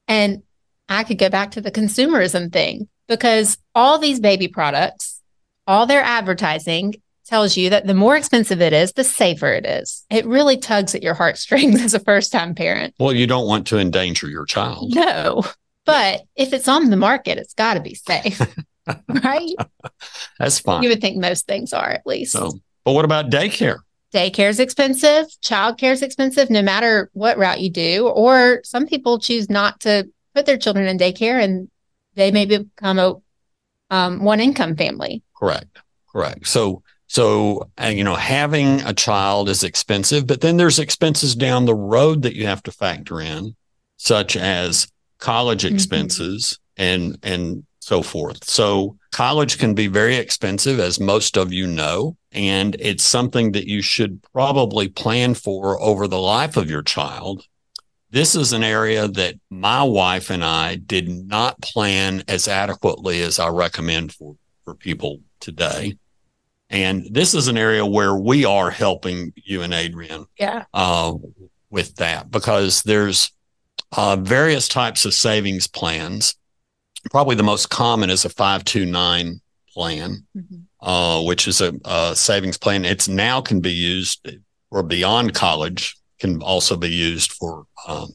and 0.07 0.43
I 0.89 1.05
could 1.05 1.19
go 1.19 1.29
back 1.29 1.51
to 1.53 1.61
the 1.61 1.71
consumerism 1.71 2.51
thing 2.51 2.89
because 3.09 3.59
all 3.75 3.99
these 3.99 4.21
baby 4.21 4.49
products, 4.49 5.21
all 5.67 5.87
their 5.87 6.03
advertising 6.03 6.95
tells 7.29 7.57
you 7.57 7.71
that 7.71 7.87
the 7.87 7.95
more 7.95 8.17
expensive 8.17 8.63
it 8.63 8.73
is, 8.73 8.93
the 8.93 9.05
safer 9.05 9.53
it 9.53 9.67
is. 9.67 10.05
It 10.11 10.27
really 10.27 10.57
tugs 10.57 10.95
at 10.95 11.03
your 11.03 11.15
heartstrings 11.15 11.83
as 11.83 11.95
a 11.95 12.01
first 12.01 12.33
time 12.33 12.55
parent. 12.55 12.95
Well, 12.99 13.13
you 13.13 13.27
don't 13.27 13.47
want 13.47 13.67
to 13.69 13.79
endanger 13.79 14.29
your 14.29 14.47
child. 14.47 14.95
No, 14.95 15.45
but 15.85 16.23
if 16.37 16.53
it's 16.53 16.69
on 16.69 16.91
the 16.91 16.97
market, 16.97 17.39
it's 17.39 17.55
got 17.55 17.75
to 17.75 17.81
be 17.81 17.95
safe, 17.95 18.41
right? 19.09 19.55
That's 20.39 20.59
fine. 20.59 20.83
You 20.83 20.91
would 20.91 21.01
think 21.01 21.19
most 21.19 21.47
things 21.47 21.73
are 21.73 21.91
at 21.91 22.07
least. 22.07 22.33
So, 22.33 22.53
but 22.85 22.93
what 22.93 23.05
about 23.05 23.31
daycare? 23.31 23.79
Daycare 24.13 24.49
is 24.49 24.59
expensive, 24.59 25.27
childcare 25.45 25.93
is 25.93 26.01
expensive, 26.03 26.49
no 26.49 26.63
matter 26.63 27.11
what 27.13 27.37
route 27.37 27.61
you 27.61 27.69
do. 27.69 28.09
Or 28.09 28.63
some 28.65 28.87
people 28.87 29.19
choose 29.19 29.51
not 29.51 29.81
to 29.81 30.09
put 30.35 30.47
their 30.47 30.57
children 30.57 30.89
in 30.89 30.97
daycare 30.97 31.43
and 31.43 31.69
they 32.19 32.31
may 32.31 32.45
become 32.45 32.99
a 32.99 33.15
um, 33.91 34.23
one 34.23 34.41
income 34.41 34.77
family. 34.77 35.23
Correct. 35.35 35.79
Correct. 36.13 36.47
So, 36.47 36.83
so, 37.07 37.71
uh, 37.83 37.87
you 37.87 38.05
know, 38.05 38.17
having 38.17 38.83
a 38.83 38.93
child 38.93 39.49
is 39.49 39.65
expensive, 39.65 40.27
but 40.27 40.43
then 40.43 40.59
there's 40.59 40.79
expenses 40.79 41.35
down 41.35 41.65
the 41.65 41.75
road 41.75 42.23
that 42.23 42.35
you 42.35 42.47
have 42.47 42.63
to 42.65 42.73
factor 42.73 43.21
in, 43.21 43.57
such 43.97 44.37
as 44.37 44.89
college 45.19 45.65
Mm-hmm. 45.65 45.75
expenses 45.75 46.59
and, 46.77 47.19
and 47.23 47.65
so 47.81 48.03
forth. 48.03 48.45
So 48.45 48.99
college 49.13 49.59
can 49.59 49.75
be 49.75 49.87
very 49.87 50.17
expensive, 50.17 50.79
as 50.79 51.01
most 51.01 51.39
of 51.39 51.53
you 51.53 51.67
know, 51.67 52.17
and 52.33 52.77
it's 52.79 53.05
something 53.05 53.53
that 53.53 53.67
you 53.67 53.81
should 53.81 54.23
probably 54.35 54.89
plan 54.89 55.35
for 55.35 55.81
over 55.81 56.07
the 56.07 56.21
life 56.21 56.59
of 56.59 56.69
your 56.69 56.83
child. 56.83 57.47
This 58.11 58.35
is 58.35 58.53
an 58.53 58.65
area 58.65 59.07
that 59.07 59.35
my 59.51 59.83
wife 59.83 60.31
and 60.31 60.43
I 60.45 60.77
did 60.77 61.09
not 61.09 61.61
plan 61.61 62.25
as 62.27 62.49
adequately 62.49 63.21
as 63.23 63.39
I 63.39 63.49
recommend 63.49 64.15
for, 64.15 64.37
for 64.65 64.75
people 64.75 65.21
today. 65.41 65.97
And 66.71 67.07
this 67.11 67.35
is 67.35 67.49
an 67.49 67.59
area 67.59 67.85
where 67.85 68.15
we 68.15 68.45
are 68.45 68.71
helping 68.71 69.33
you 69.37 69.63
and 69.63 69.73
Adrian 69.75 70.27
Yeah. 70.39 70.65
uh, 70.73 71.15
with 71.71 71.97
that 71.97 72.31
because 72.31 72.83
there's 72.83 73.31
uh, 73.97 74.17
various 74.17 74.69
types 74.69 75.05
of 75.05 75.15
savings 75.15 75.67
plans. 75.67 76.35
Probably 77.11 77.37
the 77.37 77.43
most 77.43 77.71
common 77.71 78.11
is 78.11 78.25
a 78.25 78.31
529 78.31 79.41
plan, 79.73 80.27
Mhm. 80.37 80.63
uh, 80.81 81.23
which 81.25 81.47
is 81.47 81.61
a, 81.61 81.73
a 81.85 82.17
savings 82.17 82.59
plan. 82.59 82.85
It's 82.85 83.09
now 83.09 83.41
can 83.41 83.61
be 83.61 83.73
used 83.73 84.29
for 84.71 84.83
beyond 84.83 85.35
college, 85.35 85.97
can 86.19 86.43
also 86.43 86.77
be 86.77 86.91
used 86.91 87.33
for 87.33 87.67
um, 87.87 88.11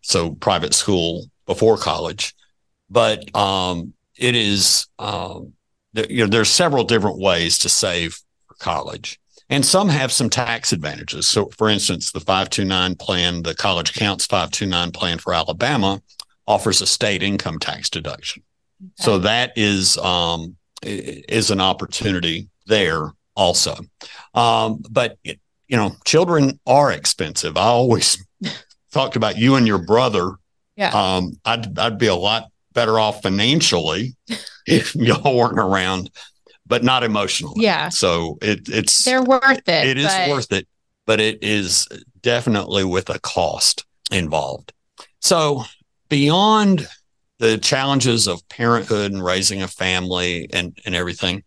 so 0.00 0.32
private 0.32 0.74
school 0.74 1.26
before 1.46 1.76
college. 1.76 2.34
But 2.90 3.34
um, 3.34 3.94
it 4.16 4.34
is, 4.34 4.86
um, 4.98 5.54
th- 5.94 6.10
you 6.10 6.24
know, 6.24 6.30
there's 6.30 6.50
several 6.50 6.84
different 6.84 7.18
ways 7.18 7.58
to 7.60 7.68
save 7.68 8.18
for 8.46 8.54
college. 8.54 9.18
And 9.48 9.64
some 9.64 9.88
have 9.88 10.12
some 10.12 10.30
tax 10.30 10.72
advantages. 10.72 11.28
So, 11.28 11.50
for 11.58 11.68
instance, 11.68 12.12
the 12.12 12.20
529 12.20 12.94
plan, 12.94 13.42
the 13.42 13.54
College 13.54 13.92
Counts 13.92 14.24
529 14.26 14.92
plan 14.92 15.18
for 15.18 15.34
Alabama 15.34 16.00
offers 16.46 16.80
a 16.80 16.86
state 16.86 17.22
income 17.22 17.58
tax 17.58 17.90
deduction. 17.90 18.42
So 18.96 19.18
that 19.18 19.52
is 19.56 19.96
um, 19.98 20.56
is 20.82 21.50
an 21.50 21.60
opportunity 21.60 22.48
there 22.66 23.12
also. 23.36 23.76
Um, 24.34 24.82
but 24.90 25.18
it, 25.24 25.40
you 25.72 25.78
know, 25.78 25.96
children 26.04 26.60
are 26.66 26.92
expensive. 26.92 27.56
I 27.56 27.62
always 27.62 28.22
talked 28.92 29.16
about 29.16 29.38
you 29.38 29.54
and 29.54 29.66
your 29.66 29.78
brother. 29.78 30.34
Yeah. 30.76 30.90
Um, 30.90 31.40
I'd 31.46 31.78
I'd 31.78 31.96
be 31.96 32.08
a 32.08 32.14
lot 32.14 32.50
better 32.74 32.98
off 32.98 33.22
financially 33.22 34.14
if 34.66 34.94
y'all 34.94 35.34
weren't 35.34 35.58
around, 35.58 36.10
but 36.66 36.84
not 36.84 37.02
emotionally. 37.02 37.64
Yeah. 37.64 37.88
So 37.88 38.36
it 38.42 38.68
it's 38.68 39.02
They're 39.02 39.24
worth 39.24 39.66
it. 39.66 39.86
it 39.86 39.96
is 39.96 40.06
but 40.06 40.28
worth 40.28 40.52
it, 40.52 40.68
but 41.06 41.20
it 41.20 41.42
is 41.42 41.88
definitely 42.20 42.84
with 42.84 43.08
a 43.08 43.18
cost 43.20 43.86
involved. 44.10 44.74
So 45.20 45.64
beyond 46.10 46.86
the 47.38 47.56
challenges 47.56 48.28
of 48.28 48.46
parenthood 48.50 49.10
and 49.10 49.24
raising 49.24 49.62
a 49.62 49.68
family 49.68 50.50
and, 50.52 50.78
and 50.84 50.94
everything, 50.94 51.44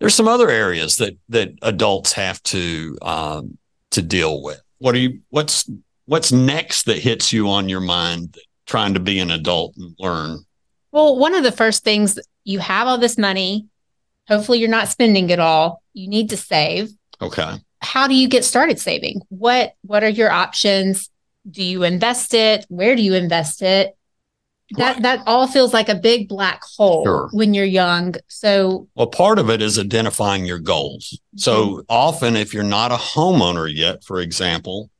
there's 0.00 0.14
some 0.14 0.28
other 0.28 0.50
areas 0.50 0.96
that 0.96 1.16
that 1.28 1.52
adults 1.62 2.12
have 2.14 2.42
to 2.44 2.98
um, 3.02 3.58
to 3.90 4.02
deal 4.02 4.42
with. 4.42 4.60
What 4.78 4.94
are 4.94 4.98
you? 4.98 5.20
What's 5.28 5.70
what's 6.06 6.32
next 6.32 6.84
that 6.84 6.98
hits 6.98 7.32
you 7.32 7.48
on 7.48 7.68
your 7.68 7.80
mind? 7.80 8.36
Trying 8.66 8.94
to 8.94 9.00
be 9.00 9.18
an 9.18 9.30
adult 9.30 9.76
and 9.76 9.94
learn. 9.98 10.44
Well, 10.92 11.18
one 11.18 11.34
of 11.34 11.42
the 11.42 11.52
first 11.52 11.84
things 11.84 12.18
you 12.44 12.58
have 12.58 12.88
all 12.88 12.98
this 12.98 13.18
money. 13.18 13.66
Hopefully, 14.28 14.58
you're 14.58 14.68
not 14.68 14.88
spending 14.88 15.30
it 15.30 15.38
all. 15.38 15.82
You 15.92 16.08
need 16.08 16.30
to 16.30 16.36
save. 16.36 16.90
Okay. 17.20 17.56
How 17.80 18.06
do 18.06 18.14
you 18.14 18.28
get 18.28 18.44
started 18.44 18.78
saving? 18.78 19.22
What 19.28 19.74
What 19.82 20.02
are 20.02 20.08
your 20.08 20.30
options? 20.30 21.10
Do 21.50 21.62
you 21.62 21.82
invest 21.82 22.32
it? 22.34 22.64
Where 22.68 22.96
do 22.96 23.02
you 23.02 23.14
invest 23.14 23.62
it? 23.62 23.96
That 24.76 25.02
that 25.02 25.22
all 25.26 25.46
feels 25.46 25.72
like 25.72 25.88
a 25.88 25.94
big 25.94 26.28
black 26.28 26.62
hole 26.76 27.04
Sure. 27.04 27.28
when 27.32 27.54
you're 27.54 27.64
young. 27.64 28.14
So 28.28 28.88
Well, 28.94 29.08
part 29.08 29.38
of 29.38 29.50
it 29.50 29.60
is 29.62 29.78
identifying 29.78 30.44
your 30.44 30.58
goals. 30.60 31.18
So 31.36 31.82
often, 31.88 32.36
if 32.36 32.54
you're 32.54 32.62
not 32.62 32.92
a 32.92 32.96
homeowner 32.96 33.72
yet, 33.72 34.04
for 34.04 34.20
example, 34.20 34.90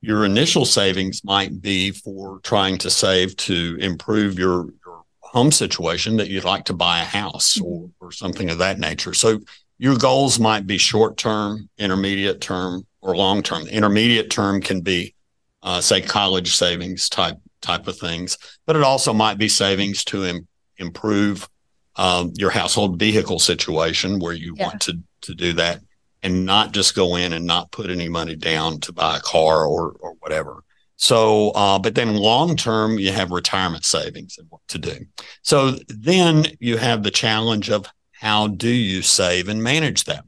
your 0.00 0.24
initial 0.24 0.64
savings 0.64 1.22
might 1.24 1.60
be 1.60 1.90
for 1.90 2.40
trying 2.42 2.78
to 2.78 2.90
save 2.90 3.36
to 3.36 3.76
improve 3.80 4.38
your, 4.38 4.68
your 4.86 5.02
home 5.20 5.52
situation 5.52 6.16
that 6.16 6.28
you'd 6.28 6.44
like 6.44 6.64
to 6.64 6.72
buy 6.72 7.00
a 7.00 7.04
house 7.04 7.60
or, 7.60 7.90
or 8.00 8.10
something 8.10 8.48
of 8.48 8.58
that 8.58 8.78
nature. 8.78 9.12
So 9.12 9.40
your 9.78 9.96
goals 9.96 10.38
might 10.38 10.66
be 10.66 10.78
short 10.78 11.16
term, 11.16 11.68
intermediate 11.78 12.40
term, 12.40 12.86
or 13.02 13.16
long 13.16 13.42
term. 13.42 13.66
Intermediate 13.66 14.30
term 14.30 14.60
can 14.60 14.80
be, 14.80 15.14
uh, 15.62 15.80
say, 15.80 16.00
college 16.00 16.54
savings 16.54 17.08
type 17.08 17.36
type 17.60 17.86
of 17.86 17.98
things, 17.98 18.38
but 18.66 18.76
it 18.76 18.82
also 18.82 19.12
might 19.12 19.38
be 19.38 19.48
savings 19.48 20.04
to 20.04 20.24
im- 20.24 20.48
improve 20.78 21.48
um, 21.96 22.32
your 22.36 22.50
household 22.50 22.98
vehicle 22.98 23.38
situation 23.38 24.18
where 24.18 24.32
you 24.32 24.54
Yeah. 24.56 24.66
want 24.68 24.80
to 24.82 24.98
to 25.22 25.34
do 25.34 25.52
that 25.54 25.80
and 26.22 26.46
not 26.46 26.72
just 26.72 26.94
go 26.94 27.16
in 27.16 27.32
and 27.34 27.44
not 27.46 27.70
put 27.72 27.90
any 27.90 28.08
money 28.08 28.34
down 28.36 28.80
to 28.80 28.92
buy 28.92 29.16
a 29.18 29.20
car 29.20 29.66
or 29.66 29.90
or 30.00 30.14
whatever. 30.20 30.62
So, 30.96 31.50
uh, 31.50 31.78
but 31.78 31.94
then 31.94 32.14
long 32.16 32.56
term, 32.56 32.98
you 32.98 33.10
have 33.12 33.30
retirement 33.30 33.84
savings 33.84 34.36
and 34.38 34.46
what 34.50 34.60
to 34.68 34.78
do. 34.78 34.98
So 35.42 35.76
then 35.88 36.46
you 36.58 36.76
have 36.76 37.02
the 37.02 37.10
challenge 37.10 37.70
of 37.70 37.86
how 38.12 38.48
do 38.48 38.68
you 38.68 39.00
save 39.02 39.48
and 39.48 39.62
manage 39.62 40.04
that? 40.04 40.24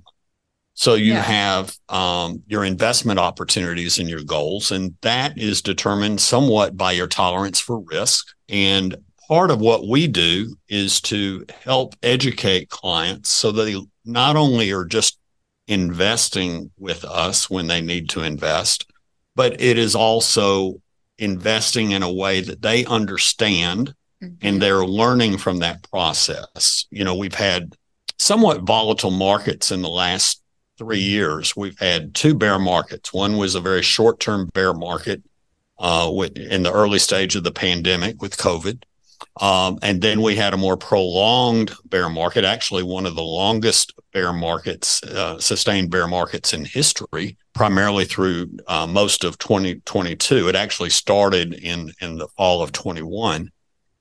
So 0.75 0.95
you 0.95 1.13
Yeah. 1.13 1.23
have 1.23 1.77
um, 1.89 2.43
your 2.47 2.65
investment 2.65 3.19
opportunities 3.19 3.99
and 3.99 4.09
your 4.09 4.25
goals, 4.25 4.73
and 4.73 4.95
that 5.03 5.37
is 5.39 5.63
determined 5.63 6.21
somewhat 6.21 6.77
by 6.77 6.93
your 6.93 7.07
tolerance 7.07 7.61
for 7.61 7.81
risk. 7.81 8.27
And 8.49 8.97
part 9.29 9.51
of 9.51 9.61
what 9.61 9.87
we 9.87 10.07
do 10.09 10.57
is 10.69 11.01
to 11.03 11.45
help 11.63 11.95
educate 12.03 12.71
clients 12.71 13.31
so 13.31 13.53
that 13.53 13.65
they 13.65 13.81
not 14.05 14.37
only 14.37 14.73
are 14.73 14.85
just 14.85 15.19
investing 15.69 16.71
with 16.79 17.05
us 17.05 17.49
when 17.49 17.67
they 17.67 17.81
need 17.81 18.09
to 18.11 18.23
invest, 18.23 18.91
but 19.37 19.61
it 19.61 19.79
is 19.79 19.95
also 19.95 20.81
investing 21.19 21.93
in 21.93 22.03
a 22.03 22.13
way 22.13 22.41
that 22.41 22.63
they 22.63 22.85
understand 22.87 23.95
and 24.41 24.63
they're 24.63 24.85
learning 24.85 25.37
from 25.39 25.59
that 25.59 25.83
process. 25.91 26.87
You 26.91 27.05
know, 27.05 27.17
we've 27.17 27.35
had 27.35 27.75
somewhat 28.19 28.63
volatile 28.63 29.11
markets 29.11 29.73
in 29.73 29.83
the 29.83 29.89
last 29.89 30.42
three 30.83 30.99
years. 30.99 31.57
We've 31.57 31.79
had 31.79 32.15
two 32.15 32.35
bear 32.35 32.59
markets. 32.59 33.13
One 33.13 33.37
was 33.37 33.55
a 33.55 33.61
very 33.61 33.83
short 33.83 34.19
term 34.19 34.51
bear 34.53 34.75
market 34.75 35.23
uh, 35.79 36.11
with, 36.13 36.37
in 36.37 36.65
the 36.65 36.73
early 36.73 36.99
stage 36.99 37.37
of 37.37 37.45
the 37.45 37.53
pandemic 37.53 38.21
with 38.21 38.37
COVID. 38.37 38.83
Um, 39.41 39.79
and 39.83 40.03
then 40.03 40.21
we 40.21 40.35
had 40.37 40.53
a 40.53 40.59
more 40.59 40.77
prolonged 40.77 41.73
bear 41.85 42.09
market, 42.09 42.45
actually, 42.45 42.83
one 42.83 43.07
of 43.07 43.15
the 43.15 43.23
longest 43.23 43.95
bear 44.13 44.33
markets, 44.33 45.03
uh, 45.05 45.39
sustained 45.39 45.91
bear 45.91 46.09
markets 46.09 46.53
in 46.53 46.65
history, 46.65 47.37
primarily 47.55 48.05
through 48.05 48.51
uh, 48.67 48.87
most 48.87 49.23
of 49.25 49.39
2022. 49.39 50.49
It 50.49 50.57
actually 50.57 50.91
started 50.91 51.55
in, 51.55 51.93
in 52.01 52.19
the 52.19 52.29
fall 52.37 52.63
of 52.63 52.73
21. 52.73 53.51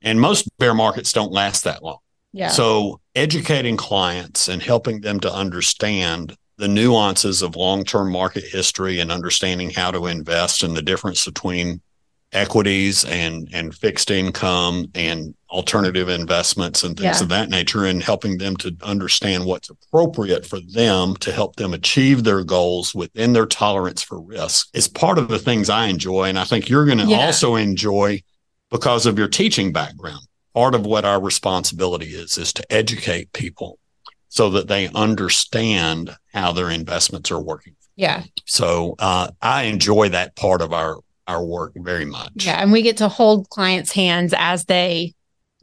And 0.01 0.19
most 0.19 0.49
bear 0.57 0.73
markets 0.73 1.13
don't 1.13 1.31
last 1.31 1.63
that 1.63 1.83
long. 1.83 1.99
yeah. 2.33 2.49
So, 2.49 2.99
educating 3.13 3.77
clients 3.77 4.47
and 4.47 4.63
helping 4.63 5.01
them 5.01 5.19
to 5.19 5.31
understand 5.31 6.35
the 6.57 6.67
nuances 6.67 7.41
of 7.41 7.55
long 7.55 7.83
term 7.83 8.11
market 8.11 8.43
history 8.43 8.99
and 8.99 9.11
understanding 9.11 9.69
how 9.69 9.91
to 9.91 10.07
invest 10.07 10.63
and 10.63 10.75
the 10.75 10.81
difference 10.81 11.25
between 11.25 11.81
equities 12.33 13.03
and 13.03 13.49
and 13.51 13.75
fixed 13.75 14.09
income 14.09 14.85
and 14.95 15.35
alternative 15.49 16.07
investments 16.07 16.81
and 16.83 16.95
things 16.97 17.17
Yeah. 17.17 17.23
of 17.23 17.29
that 17.29 17.49
nature 17.49 17.83
and 17.83 18.01
helping 18.01 18.37
them 18.37 18.55
to 18.57 18.73
understand 18.83 19.43
what's 19.45 19.69
appropriate 19.69 20.45
for 20.45 20.61
them 20.61 21.17
to 21.17 21.31
help 21.33 21.57
them 21.57 21.73
achieve 21.73 22.23
their 22.23 22.43
goals 22.45 22.95
within 22.95 23.33
their 23.33 23.45
tolerance 23.45 24.01
for 24.01 24.21
risk 24.21 24.69
is 24.73 24.87
part 24.87 25.17
of 25.17 25.27
the 25.27 25.39
things 25.39 25.69
I 25.69 25.87
enjoy 25.87 26.29
and 26.29 26.39
I 26.39 26.45
think 26.45 26.69
you're 26.69 26.85
going 26.85 26.99
to 26.99 27.05
Yeah. 27.07 27.25
also 27.25 27.55
enjoy 27.55 28.21
because 28.69 29.05
of 29.05 29.17
your 29.17 29.27
teaching 29.27 29.73
background 29.73 30.21
part 30.53 30.73
of 30.73 30.85
what 30.85 31.03
our 31.03 31.19
responsibility 31.21 32.07
is 32.15 32.37
is 32.37 32.53
to 32.53 32.63
educate 32.71 33.33
people 33.33 33.77
so 34.33 34.49
that 34.51 34.67
they 34.69 34.87
understand 34.89 36.15
how 36.33 36.53
their 36.53 36.69
investments 36.69 37.29
are 37.31 37.39
working 37.41 37.75
Yeah. 37.97 38.23
so 38.45 38.95
uh, 38.97 39.29
I 39.41 39.63
enjoy 39.63 40.09
that 40.09 40.35
part 40.35 40.61
of 40.61 40.71
our 40.73 40.99
our 41.27 41.43
work 41.45 41.73
very 41.75 42.03
much. 42.05 42.31
Yeah. 42.45 42.61
And 42.61 42.71
we 42.71 42.81
get 42.81 42.97
to 42.97 43.07
hold 43.07 43.47
clients' 43.49 43.91
hands 43.93 44.33
as 44.35 44.65
they 44.65 45.13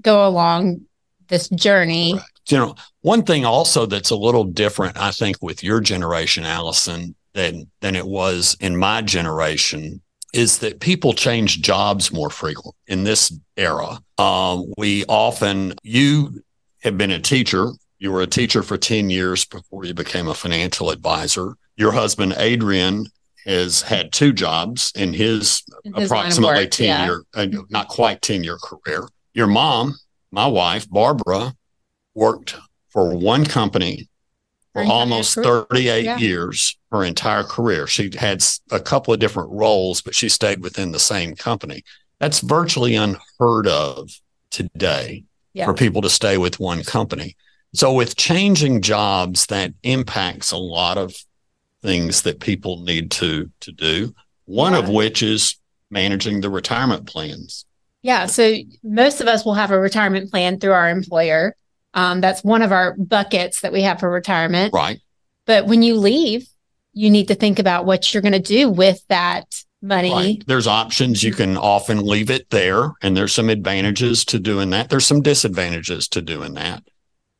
go 0.01 0.27
along 0.27 0.83
this 1.27 1.49
journey. 1.51 2.13
Correct. 2.13 2.31
You 2.49 2.59
know, 2.59 2.75
one 3.03 3.23
thing 3.25 3.45
also 3.45 3.85
that's 3.85 4.09
a 4.11 4.17
little 4.17 4.45
different, 4.45 4.97
I 4.97 5.11
think, 5.11 5.37
with 5.43 5.63
your 5.63 5.81
generation, 5.81 6.45
Allison, 6.45 7.15
than 7.35 7.71
than 7.81 7.97
it 7.97 8.07
was 8.07 8.57
in 8.61 8.77
my 8.79 9.03
generation, 9.03 10.01
is 10.33 10.59
that 10.59 10.81
people 10.81 11.13
change 11.13 11.61
jobs 11.61 12.13
more 12.13 12.31
frequent 12.31 12.75
in 12.87 13.05
this 13.05 13.31
era. 13.57 13.99
Um, 14.17 14.73
we 14.79 15.05
often, 15.07 15.75
you 15.83 16.43
have 16.83 16.97
been 16.97 17.11
a 17.11 17.19
teacher. 17.21 17.67
You 17.99 18.13
were 18.13 18.23
a 18.23 18.27
teacher 18.27 18.63
for 18.63 18.79
10 18.79 19.11
years 19.11 19.45
before 19.45 19.85
you 19.85 19.95
became 19.95 20.29
a 20.29 20.35
financial 20.35 20.91
advisor. 20.91 21.55
Your 21.77 21.93
husband, 21.93 22.35
Adrian, 22.37 23.07
has 23.45 23.83
had 23.83 24.13
two 24.13 24.33
jobs 24.33 24.93
in 24.95 25.13
his 25.15 25.63
in 25.85 25.95
his 25.95 26.11
approximately 26.11 26.65
work. 26.65 26.71
10 26.71 26.87
Yeah. 26.87 27.05
year, 27.05 27.23
uh, 27.35 27.47
not 27.71 27.89
quite 27.89 28.23
10 28.23 28.45
year 28.45 28.59
career. 28.59 29.09
Your 29.35 29.47
mom, 29.47 29.99
my 30.31 30.47
wife, 30.47 30.89
Barbara, 30.89 31.55
worked 32.15 32.57
for 32.91 33.17
one 33.17 33.45
company 33.45 34.09
for 34.75 34.85
almost 34.85 35.35
38 35.35 36.05
Yeah. 36.05 36.19
years, 36.19 36.77
her 36.93 37.03
entire 37.05 37.43
career. 37.43 37.87
She 37.87 38.11
had 38.17 38.45
a 38.71 38.79
couple 38.81 39.13
of 39.15 39.19
different 39.21 39.51
roles, 39.51 40.03
but 40.03 40.15
she 40.15 40.29
stayed 40.29 40.61
within 40.61 40.93
the 40.93 40.99
same 41.01 41.35
company. 41.35 41.83
That's 42.21 42.41
virtually 42.41 42.95
unheard 42.95 43.67
of 43.67 44.11
today 44.51 45.25
Yeah. 45.53 45.65
for 45.65 45.75
people 45.75 46.03
to 46.03 46.11
stay 46.11 46.37
with 46.39 46.61
one 46.61 46.85
company. 46.85 47.37
So, 47.75 47.93
with 47.93 48.17
changing 48.17 48.83
jobs, 48.83 49.47
that 49.47 49.75
impacts 49.83 50.53
a 50.53 50.57
lot 50.57 50.99
of 50.99 51.15
things 51.83 52.23
that 52.23 52.41
people 52.41 52.83
need 52.83 53.11
to 53.13 53.51
to 53.61 53.73
do. 53.73 54.15
One 54.47 54.75
of 54.75 54.89
which 54.89 55.23
is 55.23 55.57
managing 55.91 56.41
the 56.41 56.51
retirement 56.51 57.07
plans. 57.07 57.65
Yeah. 58.03 58.27
So 58.27 58.55
most 58.83 59.21
of 59.21 59.27
us 59.27 59.45
will 59.45 59.55
have 59.55 59.71
a 59.71 59.79
retirement 59.79 60.31
plan 60.31 60.59
through 60.59 60.73
our 60.73 60.89
employer. 60.89 61.57
Um, 61.95 62.21
that's 62.21 62.45
one 62.45 62.63
of 62.63 62.73
our 62.73 62.95
buckets 62.97 63.61
that 63.63 63.73
we 63.73 63.83
have 63.83 64.01
for 64.01 64.11
retirement. 64.11 64.73
Right. 64.73 65.01
But 65.47 65.67
when 65.67 65.83
you 65.83 65.97
leave, 65.97 66.47
you 66.93 67.11
need 67.11 67.29
to 67.29 67.35
think 67.35 67.59
about 67.59 67.87
what 67.87 68.13
you're 68.13 68.23
going 68.23 68.33
to 68.33 68.39
do 68.39 68.69
with 68.69 69.03
that 69.09 69.45
money. 69.83 70.13
Right. 70.13 70.45
There's 70.47 70.67
options. 70.67 71.23
You 71.23 71.33
can 71.33 71.57
often 71.57 72.05
leave 72.05 72.31
it 72.31 72.51
there, 72.51 72.93
and 73.03 73.17
there's 73.17 73.33
some 73.33 73.49
advantages 73.49 74.25
to 74.27 74.39
doing 74.39 74.71
that. 74.71 74.91
There's 74.91 75.07
some 75.07 75.23
disadvantages 75.23 76.09
to 76.09 76.23
doing 76.23 76.55
that. 76.55 76.83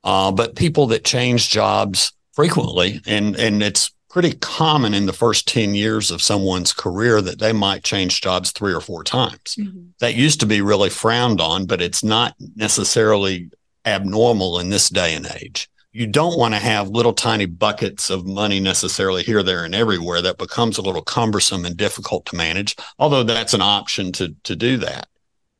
Uh, 0.05 0.31
but 0.33 0.57
people 0.57 0.87
that 0.87 1.05
change 1.05 1.51
jobs 1.51 2.13
frequently, 2.33 3.01
and 3.07 3.37
and 3.37 3.63
it's 3.63 3.91
pretty 4.11 4.33
common 4.35 4.95
in 4.95 5.07
the 5.07 5.13
first 5.13 5.47
10 5.49 5.75
years 5.75 6.11
of 6.11 6.23
someone's 6.23 6.73
career 6.73 7.21
that 7.21 7.39
they 7.39 7.53
might 7.53 7.85
change 7.85 8.23
jobs 8.23 8.51
three 8.51 8.73
or 8.73 8.81
four 8.81 9.05
times. 9.05 9.57
Mhm. 9.59 9.89
That 10.01 10.15
used 10.15 10.41
to 10.41 10.47
be 10.47 10.63
really 10.63 10.89
frowned 10.89 11.41
on, 11.43 11.67
but 11.67 11.83
it's 11.83 12.03
not 12.03 12.35
necessarily 12.57 13.51
abnormal 13.85 14.59
in 14.61 14.71
this 14.71 14.89
day 14.89 15.15
and 15.15 15.27
age. 15.41 15.69
You 15.93 16.07
don't 16.07 16.39
want 16.39 16.55
to 16.55 16.61
have 16.61 16.89
little 16.89 17.13
tiny 17.13 17.47
buckets 17.47 18.09
of 18.09 18.27
money 18.27 18.61
necessarily 18.61 19.23
here, 19.23 19.43
there, 19.43 19.65
and 19.65 19.75
everywhere. 19.75 20.23
That 20.23 20.39
becomes 20.39 20.79
a 20.79 20.83
little 20.83 21.03
cumbersome 21.03 21.65
and 21.65 21.77
difficult 21.77 22.25
to 22.27 22.37
manage, 22.37 22.77
although 22.99 23.23
that's 23.23 23.55
an 23.55 23.63
option 23.63 24.13
to, 24.13 24.35
to 24.45 24.57
do 24.57 24.77
that. 24.79 25.09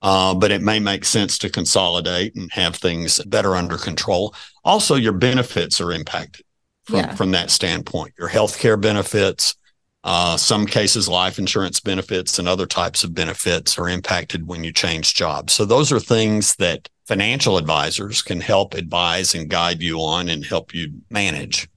Uh, 0.01 0.33
but 0.35 0.51
it 0.53 0.63
may 0.63 0.79
make 0.79 1.05
sense 1.05 1.39
to 1.39 1.51
consolidate 1.51 2.35
and 2.37 2.51
have 2.53 2.77
things 2.77 3.19
better 3.25 3.57
under 3.57 3.77
control. 3.77 4.33
Also, 4.65 4.95
your 4.95 5.13
benefits 5.13 5.81
are 5.81 5.93
impacted 5.93 6.45
from, 6.85 6.97
Yeah. 6.97 7.15
from 7.17 7.33
that 7.33 7.51
standpoint. 7.51 8.15
Your 8.19 8.29
healthcare 8.29 8.81
benefits, 8.81 9.57
uh, 10.05 10.37
some 10.37 10.67
cases, 10.67 11.09
life 11.09 11.39
insurance 11.39 11.81
benefits 11.81 12.39
and 12.39 12.47
other 12.47 12.65
types 12.67 13.03
of 13.03 13.13
benefits 13.13 13.77
are 13.77 13.89
impacted 13.89 14.47
when 14.47 14.63
you 14.63 14.73
change 14.73 15.15
jobs. 15.15 15.53
So 15.53 15.65
those 15.65 15.91
are 15.91 15.99
things 15.99 16.55
that 16.57 16.89
financial 17.09 17.59
advisors 17.59 18.23
can 18.23 18.41
help 18.41 18.75
advise 18.75 19.35
and 19.35 19.49
guide 19.51 19.83
you 19.83 19.99
on 20.01 20.29
and 20.29 20.45
help 20.45 20.73
you 20.75 20.93
manage. 21.11 21.69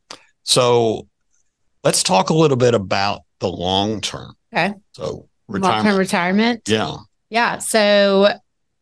So 0.44 1.08
let's 1.84 2.04
talk 2.04 2.30
a 2.30 2.34
little 2.36 2.58
bit 2.58 2.76
about 2.76 3.22
the 3.40 3.50
long 3.50 4.00
term. 4.02 4.36
Okay. 4.54 4.76
So 4.94 5.28
Long-term 5.48 5.98
retirement. 5.98 5.98
retirement. 5.98 6.70
Yeah. 6.70 6.98
Yeah. 7.32 7.58
So, 7.58 8.28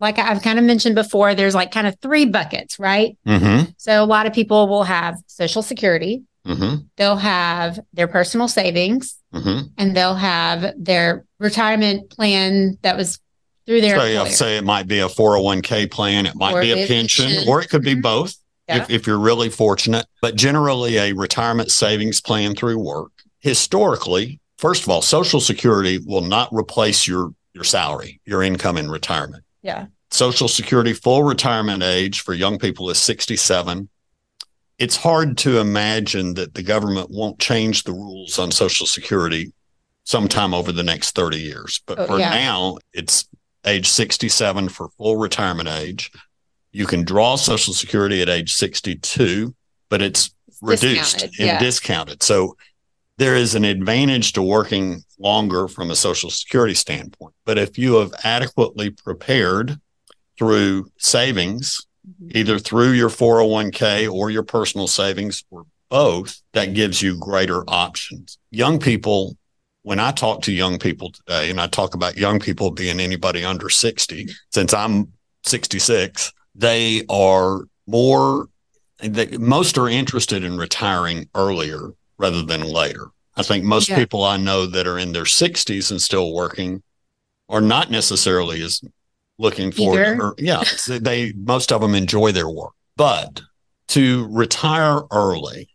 like 0.02 0.18
I've 0.20 0.42
kind 0.42 0.60
of 0.60 0.66
mentioned 0.66 0.96
before, 0.96 1.36
there's 1.36 1.56
like 1.56 1.72
kind 1.72 1.88
of 1.88 1.98
three 2.02 2.26
buckets, 2.26 2.80
right? 2.80 3.18
Mm-hmm. 3.26 3.72
So, 3.78 4.04
a 4.04 4.06
lot 4.06 4.26
of 4.26 4.34
people 4.34 4.68
will 4.68 4.84
have 4.84 5.16
Social 5.28 5.62
Security, 5.62 6.24
Mm-hmm. 6.48 6.84
they'll 6.98 7.18
have 7.18 7.80
their 7.94 8.08
personal 8.08 8.48
savings, 8.48 9.16
Mm-hmm. 9.34 9.68
and 9.78 9.96
they'll 9.96 10.16
have 10.16 10.74
their 10.78 11.26
retirement 11.38 12.10
plan 12.10 12.78
that 12.82 12.98
was 12.98 13.20
through 13.68 13.82
their 13.82 13.98
So 14.00 14.06
yeah, 14.06 14.12
employer. 14.22 14.32
say 14.32 14.58
it 14.58 14.64
might 14.64 14.88
be 14.88 15.00
a 15.00 15.08
401k 15.08 15.92
plan, 15.92 16.26
it 16.26 16.36
might 16.36 16.54
Or 16.56 16.62
be 16.62 16.72
a 16.72 16.88
pension, 16.88 17.26
pension. 17.26 17.48
or 17.48 17.62
it 17.62 17.70
could 17.70 17.84
be 17.84 17.94
Mhm. 17.96 18.02
both 18.02 18.34
Yeah. 18.68 18.78
if, 18.84 18.90
if 18.90 19.06
you're 19.06 19.20
really 19.20 19.50
fortunate. 19.50 20.08
But 20.22 20.36
generally, 20.36 20.98
a 20.98 21.14
retirement 21.14 21.70
savings 21.72 22.20
plan 22.22 22.56
through 22.56 22.80
work. 22.80 23.12
Historically, 23.42 24.40
first 24.58 24.82
of 24.84 24.90
all, 24.90 25.02
Social 25.04 25.40
Security 25.42 26.00
will 26.04 26.22
not 26.22 26.50
replace 26.52 27.06
your 27.06 27.34
your 27.54 27.64
salary, 27.64 28.20
your 28.26 28.44
income 28.44 28.78
in 28.78 28.90
retirement. 28.90 29.44
yeah. 29.62 29.88
Social 30.12 30.48
Security 30.48 30.94
full 30.94 31.22
retirement 31.22 31.84
age 31.84 32.22
for 32.22 32.34
young 32.34 32.58
people 32.58 32.90
is 32.90 32.98
67. 32.98 33.88
It's 34.80 34.96
hard 34.96 35.38
to 35.40 35.60
imagine 35.60 36.34
that 36.34 36.56
the 36.56 36.64
government 36.64 37.12
won't 37.12 37.38
change 37.38 37.84
the 37.84 37.92
rules 37.92 38.40
on 38.40 38.50
Social 38.50 38.88
Security 38.88 39.54
sometime 40.06 40.56
over 40.56 40.72
the 40.72 40.82
next 40.82 41.14
30 41.14 41.38
years. 41.38 41.82
But 41.86 42.00
Oh, 42.00 42.08
for 42.08 42.18
yeah. 42.20 42.32
now, 42.32 42.78
it's 42.92 43.28
age 43.68 43.88
67 43.88 44.70
for 44.70 44.90
full 44.98 45.18
retirement 45.18 45.70
age. 45.70 46.12
You 46.72 46.88
can 46.88 47.04
draw 47.04 47.36
Social 47.36 47.76
Security 47.76 48.22
at 48.24 48.30
age 48.30 48.54
62, 48.56 49.54
but 49.90 50.02
it's 50.02 50.32
reduced 50.62 51.14
discounted, 51.20 51.40
and 51.40 51.48
yeah. 51.48 51.60
discounted. 51.60 52.24
So 52.24 52.58
there 53.20 53.36
is 53.36 53.54
an 53.54 53.66
advantage 53.66 54.32
to 54.32 54.42
working 54.42 55.04
longer 55.20 55.68
from 55.68 55.92
a 55.92 55.96
social 55.96 56.30
security 56.30 56.74
standpoint. 56.74 57.34
But 57.46 57.58
if 57.58 57.78
you 57.78 57.96
have 57.96 58.14
adequately 58.24 58.92
prepared 58.92 59.78
through 60.38 60.90
savings, 60.98 61.86
Mhm. 62.08 62.34
either 62.38 62.60
through 62.60 62.92
your 62.92 63.10
401k 63.10 64.08
or 64.08 64.32
your 64.32 64.44
personal 64.44 64.88
savings 64.88 65.44
or 65.52 65.66
both, 65.90 66.42
that 66.54 66.74
gives 66.74 67.02
you 67.02 67.18
greater 67.18 67.70
options. 67.70 68.38
Young 68.52 68.80
people, 68.80 69.36
when 69.82 70.00
I 70.00 70.12
talk 70.12 70.42
to 70.44 70.54
young 70.54 70.80
people 70.80 71.12
today, 71.12 71.50
and 71.50 71.60
I 71.60 71.68
talk 71.68 71.96
about 71.96 72.18
young 72.18 72.40
people 72.40 72.72
being 72.72 73.02
anybody 73.02 73.44
under 73.44 73.70
60, 73.70 74.30
since 74.54 74.74
I'm 74.74 75.12
66, 75.44 76.32
they 76.56 77.04
are 77.10 77.66
more, 77.86 78.48
they, 79.02 79.28
most 79.38 79.78
are 79.78 79.90
interested 79.90 80.46
in 80.46 80.58
retiring 80.58 81.28
earlier 81.36 81.92
rather 82.20 82.44
than 82.44 82.62
later. 82.62 83.08
I 83.36 83.42
think 83.44 83.64
most 83.64 83.90
Yeah. 83.90 83.96
people 83.96 84.24
I 84.24 84.38
know 84.38 84.66
that 84.68 84.86
are 84.86 85.00
in 85.00 85.14
their 85.14 85.26
60s 85.26 85.90
and 85.90 86.02
still 86.02 86.34
working 86.34 86.84
are 87.48 87.62
not 87.62 87.90
necessarily 87.90 88.62
as 88.62 88.82
looking 89.40 89.72
for 89.72 89.98
Or, 89.98 90.36
yeah, 90.38 90.64
they 90.88 91.32
most 91.34 91.72
of 91.72 91.82
them 91.82 91.96
enjoy 91.96 92.32
their 92.34 92.50
work, 92.50 92.74
but 92.98 93.42
to 93.88 94.28
retire 94.30 95.02
early, 95.12 95.70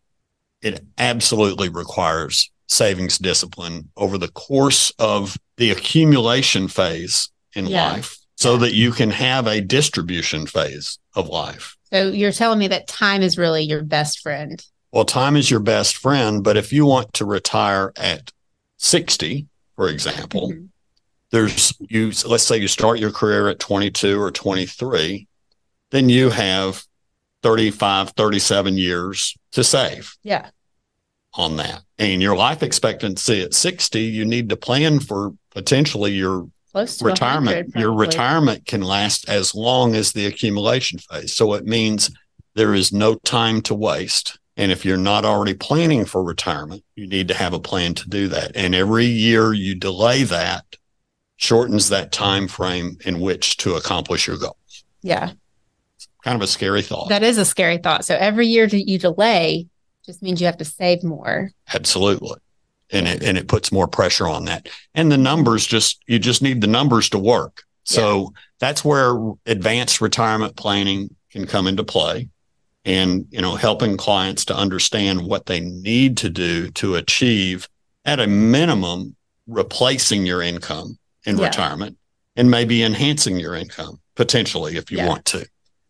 it 0.60 0.84
absolutely 0.98 1.68
requires 1.70 2.50
savings 2.68 3.18
discipline 3.18 3.90
over 3.96 4.18
the 4.18 4.28
course 4.30 4.92
of 4.98 5.36
the 5.56 5.70
accumulation 5.70 6.68
phase 6.68 7.30
in 7.54 7.66
Yeah. 7.66 7.92
life, 7.92 8.18
so 8.36 8.56
that 8.58 8.74
you 8.74 8.92
can 8.92 9.10
have 9.10 9.46
a 9.46 9.60
distribution 9.60 10.46
phase 10.46 10.98
of 11.14 11.28
life. 11.28 11.76
So, 11.90 12.10
you're 12.10 12.32
telling 12.32 12.58
me 12.58 12.68
that 12.68 12.86
time 12.86 13.22
is 13.22 13.38
really 13.38 13.62
your 13.62 13.82
best 13.82 14.20
friend. 14.20 14.62
Well, 14.94 15.04
time 15.04 15.34
is 15.34 15.50
your 15.50 15.58
best 15.58 15.96
friend, 15.96 16.44
but 16.44 16.56
if 16.56 16.72
you 16.72 16.86
want 16.86 17.12
to 17.14 17.24
retire 17.24 17.92
at 17.96 18.30
60, 18.76 19.48
for 19.74 19.88
example, 19.88 20.52
Mhm. 20.52 20.68
there's 21.32 21.72
you 21.80 22.12
let's 22.24 22.44
say 22.44 22.58
you 22.58 22.68
start 22.68 23.00
your 23.00 23.10
career 23.10 23.48
at 23.48 23.58
22 23.58 24.22
or 24.22 24.30
23, 24.30 25.26
then 25.90 26.08
you 26.08 26.30
have 26.30 26.84
35, 27.42 28.10
37 28.16 28.78
years 28.78 29.34
to 29.50 29.64
save 29.64 30.14
Yeah. 30.22 30.50
on 31.32 31.56
that. 31.56 31.82
And 31.98 32.22
your 32.22 32.36
life 32.36 32.62
expectancy 32.62 33.40
at 33.42 33.52
60, 33.52 34.00
you 34.02 34.24
need 34.24 34.48
to 34.50 34.56
plan 34.56 35.00
for 35.00 35.32
potentially 35.50 36.12
your 36.12 36.46
retirement 37.02 37.72
your 37.76 37.92
retirement 37.92 38.64
can 38.66 38.82
last 38.82 39.28
as 39.28 39.54
long 39.56 39.94
as 39.96 40.12
the 40.12 40.26
accumulation 40.26 40.98
phase 40.98 41.32
so 41.32 41.54
it 41.54 41.64
means 41.64 42.10
there 42.56 42.74
is 42.74 42.92
no 42.92 43.14
time 43.24 43.62
to 43.62 43.74
waste 43.74 44.38
and 44.56 44.70
if 44.70 44.84
you're 44.84 44.96
not 44.96 45.24
already 45.24 45.54
planning 45.54 46.04
for 46.04 46.22
retirement 46.22 46.82
you 46.94 47.06
need 47.06 47.28
to 47.28 47.34
have 47.34 47.52
a 47.52 47.60
plan 47.60 47.94
to 47.94 48.08
do 48.08 48.28
that. 48.28 48.52
And 48.54 48.74
every 48.74 49.06
year 49.06 49.52
you 49.52 49.74
delay 49.74 50.22
that 50.24 50.64
shortens 51.36 51.88
that 51.88 52.12
time 52.12 52.48
frame 52.48 52.96
in 53.04 53.20
which 53.20 53.56
to 53.58 53.74
accomplish 53.74 54.26
your 54.26 54.38
goal 54.38 54.56
Yeah, 55.02 55.32
kind 56.22 56.36
of 56.36 56.42
a 56.42 56.46
scary 56.46 56.82
thought. 56.82 57.08
That 57.08 57.22
is 57.22 57.38
a 57.38 57.44
scary 57.44 57.78
thought. 57.78 58.04
So 58.04 58.14
every 58.16 58.46
year 58.46 58.66
that 58.66 58.88
you 58.88 58.98
delay 58.98 59.66
just 60.06 60.22
means 60.22 60.40
you 60.40 60.46
have 60.46 60.58
to 60.58 60.64
save 60.64 61.02
more. 61.02 61.50
absolutely. 61.72 62.36
And 62.90 63.08
it 63.08 63.22
and 63.22 63.36
it 63.38 63.48
puts 63.48 63.72
more 63.72 63.88
pressure 63.88 64.28
on 64.28 64.44
that. 64.44 64.68
And 64.94 65.10
the 65.10 65.16
numbers 65.18 65.66
just 65.66 66.02
you 66.06 66.18
just 66.18 66.42
need 66.42 66.60
the 66.60 66.66
numbers 66.66 67.08
to 67.10 67.18
work. 67.18 67.64
So 67.86 68.32
that's 68.60 68.84
where 68.84 69.14
advanced 69.46 70.00
retirement 70.00 70.56
planning 70.56 71.14
can 71.30 71.46
come 71.46 71.66
into 71.66 71.84
play 71.84 72.28
and 72.84 73.26
you 73.30 73.40
know 73.40 73.54
helping 73.54 73.96
clients 73.96 74.44
to 74.46 74.56
understand 74.56 75.22
what 75.26 75.46
they 75.46 75.60
need 75.60 76.16
to 76.18 76.28
do 76.28 76.70
to 76.72 76.94
achieve 76.96 77.68
at 78.04 78.20
a 78.20 78.26
minimum 78.26 79.16
replacing 79.46 80.26
your 80.26 80.42
income 80.42 80.98
in 81.26 81.38
Yeah. 81.38 81.46
retirement 81.46 81.96
and 82.36 82.50
maybe 82.50 82.82
enhancing 82.82 83.38
your 83.38 83.54
income 83.54 84.00
potentially 84.16 84.76
if 84.76 84.90
you 84.90 84.98
Yeah. 84.98 85.08
want 85.08 85.24
to 85.26 85.46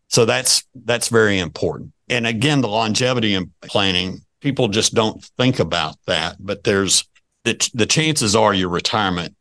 so 0.09 0.25
that's 0.25 0.63
that's 0.85 1.09
very 1.09 1.39
important 1.39 1.91
and 2.09 2.25
again 2.27 2.61
the 2.61 2.67
longevity 2.67 3.33
in 3.33 3.51
planning 3.61 4.21
people 4.41 4.67
just 4.67 4.93
don't 4.93 5.23
think 5.37 5.59
about 5.59 5.95
that 6.07 6.37
but 6.39 6.63
there's 6.63 7.03
the, 7.43 7.69
the 7.73 7.85
chances 7.85 8.35
are 8.35 8.53
your 8.53 8.69
retirement 8.69 9.35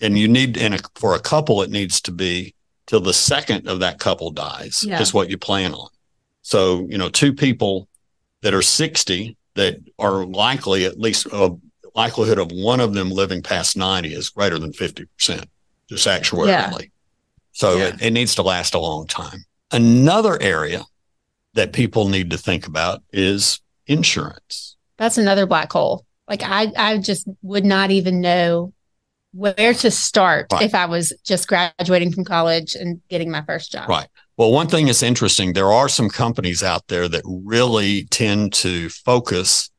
and 0.00 0.18
you 0.18 0.28
need 0.28 0.56
and 0.58 0.80
for 0.94 1.14
a 1.14 1.20
couple 1.20 1.62
it 1.62 1.70
needs 1.70 2.00
to 2.02 2.12
be 2.12 2.54
till 2.86 3.00
the 3.00 3.14
second 3.14 3.66
of 3.68 3.80
that 3.80 3.98
couple 3.98 4.30
dies 4.30 4.84
Yeah. 4.86 5.00
is 5.00 5.12
what 5.14 5.28
you 5.30 5.38
plan 5.38 5.72
on 5.74 5.88
so 6.46 6.86
you 6.88 6.96
know 6.96 7.08
two 7.08 7.32
people 7.32 7.88
that 8.42 8.54
are 8.54 8.62
60 8.62 9.36
that 9.54 9.78
are 9.98 10.24
likely 10.24 10.84
at 10.84 11.00
least 11.00 11.26
a 11.32 11.50
likelihood 11.96 12.38
of 12.38 12.52
one 12.52 12.78
of 12.78 12.94
them 12.94 13.10
living 13.10 13.42
past 13.42 13.76
90 13.76 14.14
is 14.14 14.28
greater 14.30 14.56
than 14.58 14.70
50% 14.72 15.08
just 15.88 16.06
actuarially 16.06 16.90
so 17.52 17.78
Yeah. 17.78 17.86
it, 17.88 18.02
it 18.02 18.10
needs 18.12 18.34
to 18.36 18.42
last 18.42 18.74
a 18.74 18.78
long 18.78 19.08
time 19.08 19.44
another 19.72 20.40
area 20.40 20.82
that 21.54 21.72
people 21.72 22.08
need 22.08 22.30
to 22.30 22.38
think 22.38 22.66
about 22.68 23.02
is 23.12 23.60
insurance 23.88 24.76
That's 24.98 25.18
another 25.18 25.46
black 25.46 25.72
hole. 25.72 26.04
Like 26.28 26.42
I, 26.44 26.70
I 26.76 26.98
just 26.98 27.26
would 27.42 27.64
not 27.64 27.90
even 27.90 28.20
know 28.20 28.72
where 29.32 29.74
to 29.74 29.90
start 29.90 30.46
Right. 30.52 30.62
if 30.62 30.74
I 30.74 30.86
was 30.86 31.12
just 31.24 31.48
graduating 31.48 32.12
from 32.12 32.24
college 32.24 32.74
and 32.74 33.00
getting 33.08 33.30
my 33.30 33.42
first 33.42 33.72
job. 33.72 33.88
Right. 33.88 34.08
Well, 34.36 34.52
one 34.52 34.66
thing 34.68 34.86
that's 34.86 35.02
interesting, 35.02 35.52
there 35.54 35.72
are 35.72 35.88
some 35.88 36.10
companies 36.10 36.62
out 36.62 36.86
there 36.88 37.08
that 37.08 37.22
really 37.26 38.04
tend 38.10 38.52
to 38.54 38.88
focus 38.90 39.70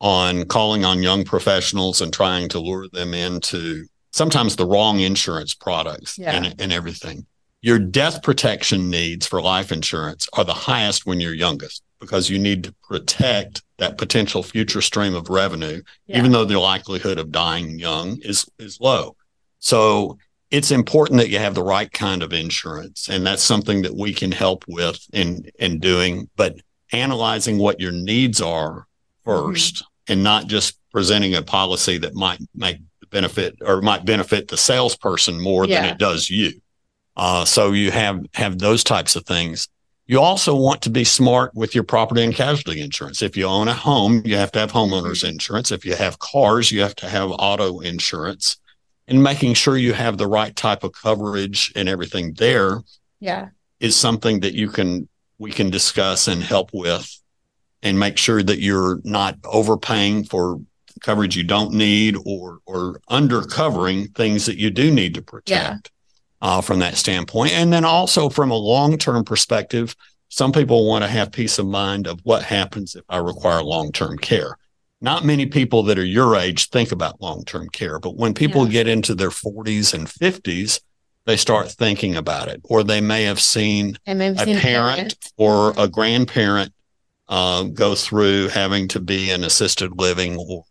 on 0.00 0.44
calling 0.44 0.84
on 0.84 1.02
young 1.02 1.24
professionals 1.24 2.02
and 2.02 2.12
trying 2.12 2.48
to 2.50 2.58
lure 2.58 2.86
them 2.92 3.14
into 3.14 3.86
sometimes 4.12 4.56
the 4.56 4.66
wrong 4.66 5.00
insurance 5.00 5.54
products 5.54 6.18
Yeah. 6.18 6.32
and, 6.36 6.54
and 6.60 6.72
everything. 6.72 7.24
Your 7.62 7.78
death 7.78 8.22
protection 8.22 8.90
needs 8.90 9.26
for 9.26 9.40
life 9.40 9.72
insurance 9.72 10.28
are 10.34 10.44
the 10.44 10.52
highest 10.52 11.06
when 11.06 11.18
you're 11.20 11.32
youngest 11.32 11.82
because 11.98 12.28
you 12.28 12.38
need 12.38 12.64
to 12.64 12.74
protect 12.86 13.62
that 13.78 13.96
potential 13.96 14.42
future 14.42 14.82
stream 14.82 15.14
of 15.14 15.30
revenue 15.30 15.80
Yeah. 16.06 16.18
even 16.18 16.30
though 16.32 16.44
the 16.44 16.60
likelihood 16.60 17.18
of 17.18 17.32
dying 17.32 17.78
young 17.78 18.18
is 18.20 18.44
is 18.58 18.78
low. 18.80 19.16
So 19.60 20.18
it's 20.54 20.70
important 20.70 21.18
that 21.18 21.30
you 21.30 21.38
have 21.40 21.56
the 21.56 21.64
right 21.64 21.90
kind 21.90 22.22
of 22.22 22.32
insurance, 22.32 23.08
and 23.08 23.26
that's 23.26 23.42
something 23.42 23.82
that 23.82 23.96
we 23.96 24.14
can 24.14 24.30
help 24.30 24.64
with 24.68 25.04
in 25.12 25.50
in 25.58 25.80
doing. 25.80 26.30
But 26.36 26.60
analyzing 26.92 27.58
what 27.58 27.80
your 27.80 27.90
needs 27.90 28.40
are 28.40 28.86
1st 29.26 29.82
and 30.08 30.22
not 30.22 30.46
just 30.46 30.78
presenting 30.92 31.34
a 31.34 31.42
policy 31.42 31.98
that 31.98 32.14
might 32.14 32.38
make 32.54 32.76
benefit 33.10 33.56
or 33.62 33.82
might 33.82 34.04
benefit 34.04 34.46
the 34.46 34.56
salesperson 34.56 35.40
more 35.40 35.66
than 35.66 35.86
it 35.86 35.98
does 35.98 36.30
you. 36.30 36.52
Uh, 37.16 37.44
so 37.44 37.72
you 37.72 37.90
have 37.90 38.24
have 38.34 38.58
those 38.60 38.84
types 38.84 39.16
of 39.16 39.26
things. 39.26 39.68
You 40.06 40.20
also 40.20 40.54
want 40.54 40.82
to 40.82 40.90
be 40.90 41.02
smart 41.02 41.52
with 41.54 41.74
your 41.74 41.84
property 41.84 42.22
and 42.22 42.34
casualty 42.34 42.80
insurance. 42.80 43.22
If 43.22 43.36
you 43.36 43.46
own 43.46 43.66
a 43.66 43.74
home, 43.74 44.22
you 44.24 44.36
have 44.36 44.52
to 44.52 44.60
have 44.60 44.70
homeowners 44.70 45.28
insurance. 45.28 45.72
If 45.72 45.84
you 45.84 45.96
have 45.96 46.20
cars, 46.20 46.70
you 46.70 46.82
have 46.82 46.94
to 46.96 47.08
have 47.08 47.30
auto 47.32 47.80
insurance. 47.80 48.58
And 49.06 49.22
making 49.22 49.54
sure 49.54 49.76
you 49.76 49.92
have 49.92 50.16
the 50.16 50.26
right 50.26 50.54
type 50.56 50.82
of 50.82 50.92
coverage 50.92 51.72
and 51.76 51.88
everything 51.88 52.34
there 52.34 52.80
Yeah. 53.20 53.48
is 53.80 53.96
something 53.96 54.40
that 54.40 54.54
you 54.54 54.68
can 54.68 55.08
we 55.38 55.50
can 55.50 55.68
discuss 55.68 56.28
and 56.28 56.42
help 56.42 56.70
with 56.72 57.20
and 57.82 57.98
make 57.98 58.16
sure 58.16 58.42
that 58.42 58.60
you're 58.60 59.00
not 59.04 59.36
overpaying 59.44 60.24
for 60.24 60.60
coverage 61.00 61.36
you 61.36 61.42
don't 61.44 61.72
need 61.72 62.16
or 62.24 62.58
or 62.66 63.00
undercovering 63.10 64.14
things 64.14 64.46
that 64.46 64.56
you 64.56 64.70
do 64.70 64.90
need 64.90 65.12
to 65.14 65.20
protect 65.22 65.90
uh, 66.40 66.60
from 66.60 66.78
that 66.78 66.94
standpoint. 66.96 67.52
And 67.52 67.72
then 67.72 67.84
also 67.84 68.28
from 68.28 68.50
a 68.50 68.56
long-term 68.56 69.24
perspective 69.24 69.94
some 70.30 70.50
people 70.52 70.88
want 70.88 71.04
to 71.04 71.08
have 71.10 71.30
peace 71.30 71.58
of 71.60 71.66
mind 71.66 72.06
of 72.08 72.18
what 72.24 72.42
happens 72.42 72.96
if 72.96 73.04
i 73.08 73.16
require 73.18 73.62
long-term 73.62 74.16
care 74.18 74.56
not 75.04 75.24
many 75.24 75.46
people 75.46 75.82
that 75.84 75.98
are 75.98 76.04
your 76.04 76.34
age 76.34 76.70
think 76.70 76.90
about 76.90 77.20
long-term 77.20 77.68
care 77.68 77.98
but 78.00 78.16
when 78.16 78.34
people 78.34 78.64
Yeah. 78.66 78.72
get 78.72 78.88
into 78.88 79.14
their 79.14 79.30
40s 79.30 79.94
and 79.94 80.08
50s 80.08 80.80
they 81.26 81.36
start 81.36 81.70
thinking 81.70 82.16
about 82.16 82.48
it 82.48 82.60
or 82.64 82.82
they 82.82 83.00
may 83.00 83.22
have 83.24 83.40
seen 83.40 83.96
a 84.06 84.36
seen 84.44 84.58
parent 84.58 85.14
or 85.36 85.72
a 85.78 85.86
grandparent 85.88 86.72
uh, 87.28 87.62
go 87.64 87.94
through 87.94 88.48
having 88.48 88.88
to 88.88 89.00
be 89.00 89.30
in 89.30 89.44
assisted 89.44 89.98
living 89.98 90.36
or 90.36 90.64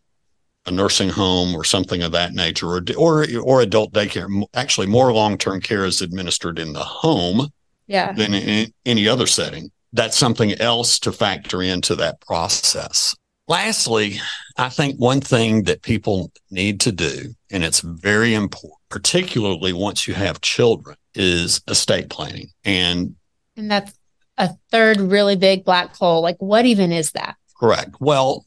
a 0.66 0.70
nursing 0.70 1.08
home 1.10 1.54
or 1.54 1.62
something 1.64 2.02
of 2.02 2.12
that 2.12 2.32
nature, 2.32 2.68
or 2.68 2.80
or 2.96 3.26
or 3.42 3.60
adult 3.60 3.92
daycare. 3.92 4.42
Actually, 4.54 4.86
more 4.86 5.12
long 5.12 5.36
term 5.36 5.60
care 5.60 5.84
is 5.84 6.00
administered 6.00 6.58
in 6.58 6.72
the 6.72 6.84
home 6.84 7.48
Yeah. 7.88 8.12
than 8.12 8.32
in 8.32 8.72
any 8.86 9.06
other 9.08 9.26
setting. 9.26 9.70
That's 9.92 10.16
something 10.16 10.52
else 10.54 10.98
to 11.00 11.12
factor 11.12 11.60
into 11.60 11.96
that 11.96 12.20
process. 12.20 13.14
Lastly, 13.46 14.20
I 14.56 14.70
think 14.70 14.96
one 14.98 15.20
thing 15.20 15.64
that 15.64 15.82
people 15.82 16.32
need 16.50 16.80
to 16.80 16.92
do, 16.92 17.34
and 17.50 17.62
it's 17.62 17.80
very 17.80 18.32
important, 18.34 18.72
particularly 18.88 19.72
once 19.72 20.08
you 20.08 20.14
have 20.14 20.40
children, 20.40 20.96
is 21.14 21.60
estate 21.68 22.08
planning. 22.08 22.48
And 22.64 23.16
And 23.56 23.70
that's 23.70 23.92
a 24.38 24.50
third 24.70 24.98
really 24.98 25.36
big 25.36 25.64
black 25.64 25.94
hole. 25.94 26.22
Like, 26.22 26.36
what 26.38 26.64
even 26.64 26.90
is 26.90 27.12
that? 27.12 27.36
Correct. 27.60 27.96
Well, 28.00 28.44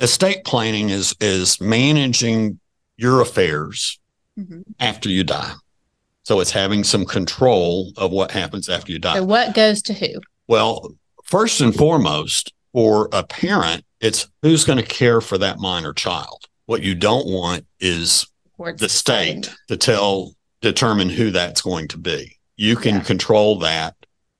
estate 0.00 0.44
planning 0.44 0.90
is 0.90 1.14
is 1.20 1.60
managing 1.60 2.58
your 2.96 3.20
affairs 3.20 3.98
Mhm. 4.38 4.64
after 4.80 5.08
you 5.08 5.22
die. 5.24 5.52
So 6.24 6.40
it's 6.40 6.50
having 6.50 6.82
some 6.84 7.04
control 7.04 7.92
of 7.96 8.10
what 8.10 8.32
happens 8.32 8.68
after 8.68 8.90
you 8.90 8.98
die. 8.98 9.16
So, 9.16 9.24
what 9.24 9.54
goes 9.54 9.82
to 9.82 9.94
who? 9.94 10.20
well, 10.48 10.94
first 11.24 11.60
and 11.60 11.74
foremost, 11.74 12.52
for 12.74 13.08
a 13.12 13.22
parent, 13.22 13.84
it's 14.00 14.28
who's 14.42 14.64
going 14.64 14.78
to 14.78 14.84
care 14.84 15.22
for 15.22 15.38
that 15.38 15.58
minor 15.60 15.94
child. 15.94 16.44
What 16.66 16.82
you 16.82 16.94
don't 16.94 17.26
want 17.26 17.64
is 17.80 18.26
the 18.76 18.88
state 18.88 19.54
to 19.68 19.76
tell 19.76 20.34
determine 20.60 21.08
who 21.08 21.30
that's 21.30 21.62
going 21.62 21.88
to 21.88 21.98
be. 21.98 22.36
You 22.56 22.76
can 22.76 22.96
Yeah. 22.96 23.02
control 23.02 23.58
that 23.60 23.94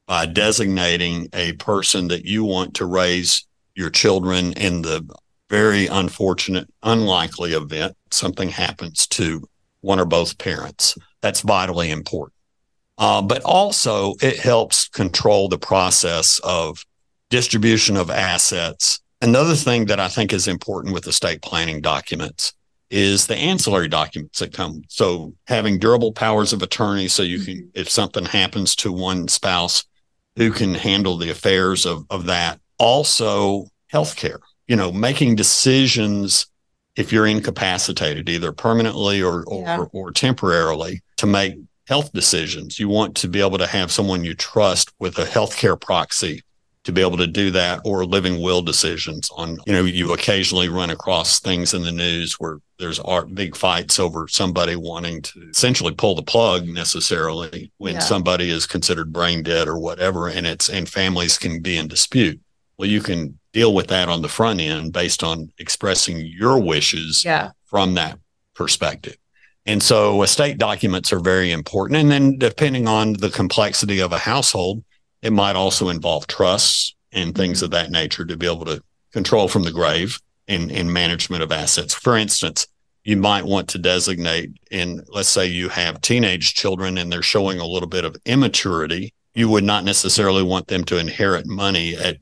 by 0.06 0.26
designating 0.26 1.28
a 1.32 1.52
person 1.54 2.08
that 2.08 2.24
you 2.24 2.44
want 2.44 2.74
to 2.74 2.86
raise 2.86 3.46
your 3.74 3.90
children 3.90 4.52
in 4.54 4.82
the 4.82 5.06
very 5.48 5.86
unfortunate, 5.86 6.68
unlikely 6.82 7.52
event 7.52 7.96
something 8.10 8.48
happens 8.48 9.06
to 9.06 9.46
one 9.80 10.00
or 10.00 10.04
both 10.04 10.38
parents. 10.38 10.96
That's 11.20 11.40
vitally 11.40 11.90
important. 11.90 12.32
Uh, 12.96 13.22
but 13.22 13.42
also, 13.42 14.14
it 14.22 14.38
helps 14.38 14.88
control 14.88 15.48
the 15.48 15.58
process 15.58 16.40
of 16.42 16.84
distribution 17.30 17.96
of 17.96 18.10
assets. 18.10 19.00
Another 19.20 19.54
thing 19.54 19.86
that 19.86 20.00
I 20.00 20.08
think 20.08 20.32
is 20.32 20.48
important 20.48 20.94
with 20.94 21.06
estate 21.06 21.42
planning 21.42 21.80
documents 21.80 22.52
is 22.90 23.26
the 23.26 23.36
ancillary 23.36 23.88
documents 23.88 24.38
that 24.38 24.52
come. 24.52 24.82
So 24.88 25.34
having 25.46 25.78
durable 25.78 26.12
powers 26.12 26.52
of 26.52 26.62
attorney, 26.62 27.08
so 27.08 27.22
you 27.22 27.40
can, 27.40 27.70
if 27.74 27.88
something 27.88 28.24
happens 28.24 28.76
to 28.76 28.92
one 28.92 29.28
spouse, 29.28 29.84
who 30.36 30.50
can 30.50 30.74
handle 30.74 31.16
the 31.16 31.30
affairs 31.30 31.86
of, 31.86 32.04
of 32.10 32.26
that. 32.26 32.60
Also, 32.78 33.66
healthcare, 33.92 34.38
you 34.66 34.76
know, 34.76 34.90
making 34.92 35.36
decisions 35.36 36.46
if 36.96 37.12
you're 37.12 37.26
incapacitated, 37.26 38.28
either 38.28 38.52
permanently 38.52 39.22
or, 39.22 39.44
or, 39.44 39.62
Yeah. 39.62 39.84
or 39.92 40.10
temporarily 40.12 41.02
to 41.16 41.26
make 41.26 41.54
health 41.86 42.12
decisions. 42.12 42.78
You 42.78 42.88
want 42.88 43.16
to 43.16 43.28
be 43.28 43.40
able 43.40 43.58
to 43.58 43.66
have 43.66 43.90
someone 43.92 44.24
you 44.24 44.34
trust 44.34 44.92
with 44.98 45.18
a 45.18 45.24
healthcare 45.24 45.80
proxy 45.80 46.42
to 46.84 46.92
be 46.92 47.00
able 47.00 47.16
to 47.16 47.26
do 47.26 47.50
that 47.50 47.80
or 47.84 48.04
living 48.04 48.40
will 48.40 48.62
decisions 48.62 49.30
on, 49.36 49.58
you 49.66 49.72
know, 49.72 49.82
you 49.82 50.12
occasionally 50.12 50.68
run 50.68 50.90
across 50.90 51.40
things 51.40 51.72
in 51.72 51.82
the 51.82 51.92
news 51.92 52.34
where 52.34 52.58
there's 52.78 53.00
big 53.32 53.56
fights 53.56 53.98
over 53.98 54.28
somebody 54.28 54.76
wanting 54.76 55.22
to 55.22 55.48
essentially 55.48 55.94
pull 55.94 56.14
the 56.14 56.22
plug 56.22 56.66
necessarily 56.66 57.72
when 57.78 57.94
yeah. 57.94 58.00
somebody 58.00 58.50
is 58.50 58.66
considered 58.66 59.12
brain 59.12 59.42
dead 59.42 59.66
or 59.66 59.78
whatever. 59.78 60.28
And 60.28 60.46
it's, 60.46 60.68
and 60.68 60.88
families 60.88 61.38
can 61.38 61.60
be 61.60 61.78
in 61.78 61.88
dispute. 61.88 62.38
Well, 62.76 62.88
you 62.88 63.00
can 63.00 63.38
deal 63.52 63.72
with 63.72 63.86
that 63.86 64.08
on 64.08 64.20
the 64.20 64.28
front 64.28 64.60
end 64.60 64.92
based 64.92 65.22
on 65.22 65.52
expressing 65.58 66.18
your 66.18 66.58
wishes 66.60 67.24
yeah. 67.24 67.52
from 67.64 67.94
that 67.94 68.18
perspective. 68.54 69.16
And 69.64 69.82
so 69.82 70.22
estate 70.22 70.58
documents 70.58 71.12
are 71.12 71.20
very 71.20 71.50
important. 71.50 71.98
And 71.98 72.10
then 72.10 72.36
depending 72.36 72.86
on 72.86 73.14
the 73.14 73.30
complexity 73.30 74.00
of 74.00 74.12
a 74.12 74.18
household, 74.18 74.84
it 75.24 75.32
might 75.32 75.56
also 75.56 75.88
involve 75.88 76.26
trusts 76.26 76.94
and 77.10 77.34
things 77.34 77.58
mm-hmm. 77.58 77.64
of 77.64 77.70
that 77.72 77.90
nature 77.90 78.26
to 78.26 78.36
be 78.36 78.46
able 78.46 78.66
to 78.66 78.80
control 79.12 79.48
from 79.48 79.62
the 79.62 79.72
grave 79.72 80.20
and, 80.46 80.70
in 80.70 80.92
management 80.92 81.42
of 81.42 81.50
assets. 81.50 81.94
For 81.94 82.16
instance, 82.16 82.66
you 83.04 83.16
might 83.16 83.44
want 83.44 83.68
to 83.70 83.78
designate 83.78 84.52
in, 84.70 85.02
let's 85.08 85.30
say 85.30 85.46
you 85.46 85.70
have 85.70 86.00
teenage 86.02 86.54
children 86.54 86.98
and 86.98 87.10
they're 87.10 87.22
showing 87.22 87.58
a 87.58 87.66
little 87.66 87.88
bit 87.88 88.04
of 88.04 88.16
immaturity. 88.26 89.14
You 89.34 89.48
would 89.48 89.64
not 89.64 89.84
necessarily 89.84 90.42
want 90.42 90.68
them 90.68 90.84
to 90.84 90.98
inherit 90.98 91.46
money 91.46 91.96
at 91.96 92.18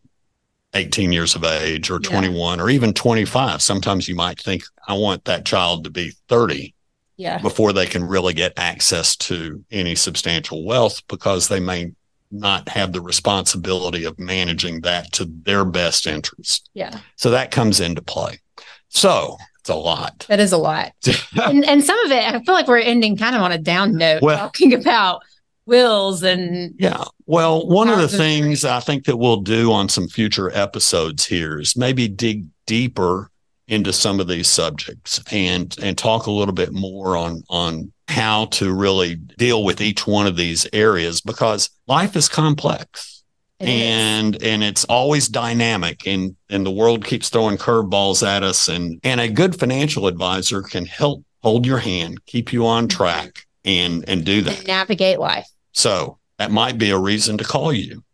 18 0.74 1.12
years 1.12 1.34
of 1.34 1.44
age 1.44 1.90
or 1.90 1.98
21 1.98 2.58
yeah. 2.58 2.64
or 2.64 2.70
even 2.70 2.94
25. 2.94 3.60
Sometimes 3.60 4.08
you 4.08 4.14
might 4.14 4.40
think, 4.40 4.62
I 4.86 4.94
want 4.94 5.24
that 5.24 5.44
child 5.44 5.84
to 5.84 5.90
be 5.90 6.12
30 6.28 6.72
yeah. 7.16 7.38
before 7.38 7.72
they 7.72 7.86
can 7.86 8.04
really 8.04 8.32
get 8.32 8.52
access 8.56 9.16
to 9.16 9.64
any 9.72 9.96
substantial 9.96 10.64
wealth 10.64 11.02
because 11.08 11.48
they 11.48 11.60
may 11.60 11.92
not 12.32 12.68
have 12.68 12.92
the 12.92 13.00
responsibility 13.00 14.04
of 14.04 14.18
managing 14.18 14.80
that 14.82 15.12
to 15.12 15.24
their 15.24 15.64
best 15.64 16.06
interest. 16.06 16.68
Yeah. 16.74 16.98
So 17.16 17.30
that 17.30 17.50
comes 17.50 17.80
into 17.80 18.02
play. 18.02 18.40
So 18.88 19.36
it's 19.60 19.70
a 19.70 19.74
lot. 19.74 20.26
That 20.28 20.40
is 20.40 20.52
a 20.52 20.58
lot. 20.58 20.92
and, 21.42 21.64
and 21.64 21.84
some 21.84 21.98
of 22.04 22.10
it, 22.10 22.24
I 22.24 22.42
feel 22.42 22.54
like 22.54 22.66
we're 22.66 22.78
ending 22.78 23.16
kind 23.16 23.36
of 23.36 23.42
on 23.42 23.52
a 23.52 23.58
down 23.58 23.96
note, 23.96 24.22
well, 24.22 24.38
talking 24.38 24.74
about 24.74 25.22
wills 25.64 26.24
and 26.24 26.74
yeah 26.76 27.04
well 27.26 27.66
one 27.68 27.88
of 27.88 27.96
the 27.98 28.08
things 28.08 28.64
i 28.64 28.80
think 28.80 29.04
that 29.04 29.16
we'll 29.16 29.40
do 29.40 29.70
on 29.70 29.88
some 29.88 30.08
future 30.08 30.50
episodes 30.52 31.24
here 31.24 31.60
is 31.60 31.76
maybe 31.76 32.08
dig 32.08 32.46
deeper 32.66 33.30
into 33.72 33.90
some 33.90 34.20
of 34.20 34.28
these 34.28 34.48
subjects 34.48 35.18
and 35.32 35.74
and 35.82 35.96
talk 35.96 36.26
a 36.26 36.30
little 36.30 36.52
bit 36.52 36.72
more 36.72 37.16
on 37.16 37.42
on 37.48 37.90
how 38.06 38.44
to 38.46 38.70
really 38.72 39.14
deal 39.14 39.64
with 39.64 39.80
each 39.80 40.06
one 40.06 40.26
of 40.26 40.36
these 40.36 40.68
areas 40.74 41.22
because 41.22 41.70
life 41.86 42.14
is 42.14 42.28
complex. 42.28 43.24
It 43.58 43.68
and 43.68 44.36
is. 44.36 44.42
and 44.42 44.62
it's 44.62 44.84
always 44.84 45.26
dynamic 45.28 46.06
and 46.06 46.36
and 46.50 46.66
the 46.66 46.70
world 46.70 47.06
keeps 47.06 47.30
throwing 47.30 47.56
curveballs 47.56 48.26
at 48.26 48.42
us 48.42 48.68
and 48.68 49.00
and 49.02 49.20
a 49.20 49.28
good 49.28 49.58
financial 49.58 50.06
advisor 50.06 50.60
can 50.60 50.84
help 50.84 51.24
hold 51.42 51.64
your 51.64 51.78
hand 51.78 52.24
keep 52.26 52.52
you 52.52 52.66
on 52.66 52.88
track 52.88 53.46
and 53.64 54.04
and 54.06 54.26
do 54.26 54.42
that. 54.42 54.58
And 54.58 54.66
navigate 54.66 55.18
life. 55.18 55.48
So 55.72 56.18
that 56.38 56.50
might 56.50 56.76
be 56.76 56.90
a 56.90 56.98
reason 56.98 57.38
to 57.38 57.44
call 57.44 57.72
you. 57.72 58.04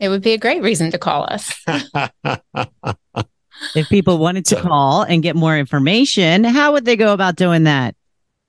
It 0.00 0.08
would 0.08 0.22
be 0.22 0.32
a 0.32 0.38
great 0.38 0.62
reason 0.62 0.90
to 0.92 0.98
call 0.98 1.24
us 1.30 1.54
if 3.74 3.88
people 3.88 4.18
wanted 4.18 4.44
to 4.44 4.56
call 4.60 5.02
and 5.02 5.22
get 5.22 5.36
more 5.36 5.56
information 5.56 6.44
how 6.44 6.72
would 6.72 6.84
they 6.84 6.96
go 6.96 7.12
about 7.12 7.36
doing 7.36 7.64
that 7.64 7.94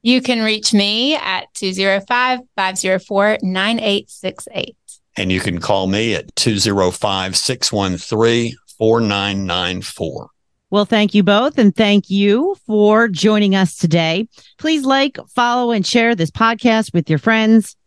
you 0.03 0.21
can 0.21 0.43
reach 0.43 0.73
me 0.73 1.15
at 1.15 1.51
205 1.55 2.39
504 2.55 3.37
9868. 3.41 4.75
And 5.15 5.31
you 5.31 5.39
can 5.39 5.59
call 5.59 5.87
me 5.87 6.13
at 6.13 6.35
205 6.35 7.37
613 7.37 8.55
4994. 8.77 10.29
Well, 10.69 10.85
thank 10.85 11.13
you 11.13 11.23
both. 11.23 11.57
And 11.57 11.73
thank 11.73 12.09
you 12.09 12.57
for 12.65 13.07
joining 13.07 13.55
us 13.55 13.77
today. 13.77 14.27
Please 14.57 14.83
like, 14.83 15.17
follow, 15.33 15.71
and 15.71 15.85
share 15.85 16.15
this 16.15 16.31
podcast 16.31 16.93
with 16.93 17.09
your 17.09 17.19
friends. 17.19 17.77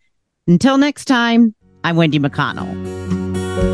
Until 0.47 0.79
next 0.79 1.05
time, 1.05 1.55
I'm 1.85 1.97
Wendy 1.97 2.19
McConnell. 2.19 3.26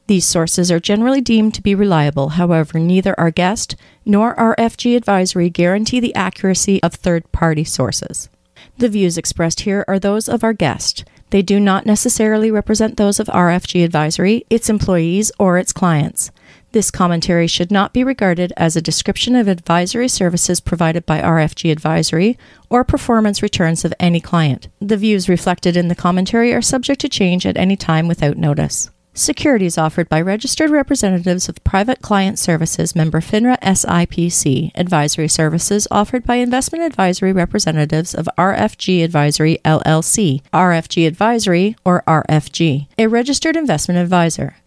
These 0.08 0.25
sources 0.25 0.71
are 0.71 0.80
generally 0.80 1.19
deemed 1.19 1.53
to 1.56 1.62
be 1.62 1.75
reliable, 1.75 2.30
however, 2.30 2.80
neither 2.80 3.19
our 3.19 3.32
guest 3.32 3.75
nor 4.06 4.34
RFG 4.36 4.95
advisory 4.95 5.49
guarantee 5.49 5.99
the 5.99 6.15
accuracy 6.15 6.82
of 6.82 6.93
third 6.93 7.30
party 7.34 7.65
sources. 7.65 8.30
The 8.79 8.89
views 8.89 9.17
expressed 9.17 9.61
here 9.61 9.83
are 9.87 9.97
those 9.97 10.29
of 10.29 10.43
our 10.43 10.53
guest. 10.53 11.03
They 11.31 11.41
do 11.41 11.59
not 11.59 11.87
necessarily 11.87 12.51
represent 12.51 12.95
those 12.95 13.19
of 13.19 13.25
RFG 13.27 13.83
Advisory, 13.83 14.45
its 14.51 14.69
employees, 14.69 15.31
or 15.39 15.57
its 15.57 15.73
clients. 15.73 16.29
This 16.73 16.91
commentary 16.91 17.47
should 17.47 17.71
not 17.71 17.91
be 17.91 18.03
regarded 18.03 18.53
as 18.55 18.75
a 18.75 18.81
description 18.81 19.35
of 19.35 19.47
advisory 19.47 20.07
services 20.07 20.59
provided 20.59 21.07
by 21.07 21.21
RFG 21.21 21.71
Advisory 21.71 22.37
or 22.69 22.83
performance 22.83 23.41
returns 23.41 23.83
of 23.83 23.95
any 23.99 24.21
client. 24.21 24.67
The 24.79 24.97
views 24.97 25.27
reflected 25.27 25.75
in 25.75 25.87
the 25.87 25.95
commentary 25.95 26.53
are 26.53 26.61
subject 26.61 27.01
to 27.01 27.09
change 27.09 27.47
at 27.47 27.57
any 27.57 27.77
time 27.77 28.07
without 28.07 28.37
notice. 28.37 28.91
Securities 29.17 29.80
offered 29.80 30.08
by 30.10 30.21
registered 30.21 30.69
representatives 30.69 31.49
of 31.49 31.63
Private 31.63 32.03
Client 32.03 32.38
Services 32.38 32.95
member 32.95 33.19
FINRA 33.19 33.60
SIPC. 33.62 34.69
Advisory 34.75 35.27
services 35.27 35.88
offered 35.89 36.23
by 36.23 36.36
investment 36.36 36.84
advisory 36.84 37.34
representatives 37.34 38.13
of 38.13 38.30
RFG 38.38 39.03
Advisory 39.03 39.58
LLC. 39.65 40.43
RFG 40.53 41.08
Advisory 41.08 41.75
or 41.84 42.03
RFG, 42.08 42.86
a 42.99 43.08
registered 43.08 43.56
investment 43.56 43.99
advisor. 43.99 44.58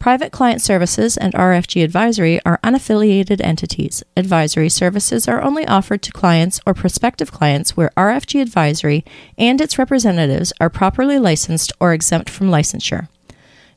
Private 0.00 0.32
Client 0.32 0.60
Services 0.60 1.16
and 1.16 1.32
RFG 1.34 1.84
Advisory 1.84 2.40
are 2.44 2.58
unaffiliated 2.64 3.40
entities. 3.40 4.02
Advisory 4.16 4.70
services 4.70 5.28
are 5.28 5.40
only 5.40 5.64
offered 5.68 6.02
to 6.02 6.10
clients 6.10 6.60
or 6.66 6.74
prospective 6.74 7.30
clients 7.30 7.76
where 7.76 7.92
RFG 7.96 8.42
Advisory 8.42 9.04
and 9.38 9.60
its 9.60 9.78
representatives 9.78 10.52
are 10.60 10.68
properly 10.68 11.20
licensed 11.20 11.72
or 11.78 11.92
exempt 11.92 12.28
from 12.28 12.50
licensure. 12.50 13.06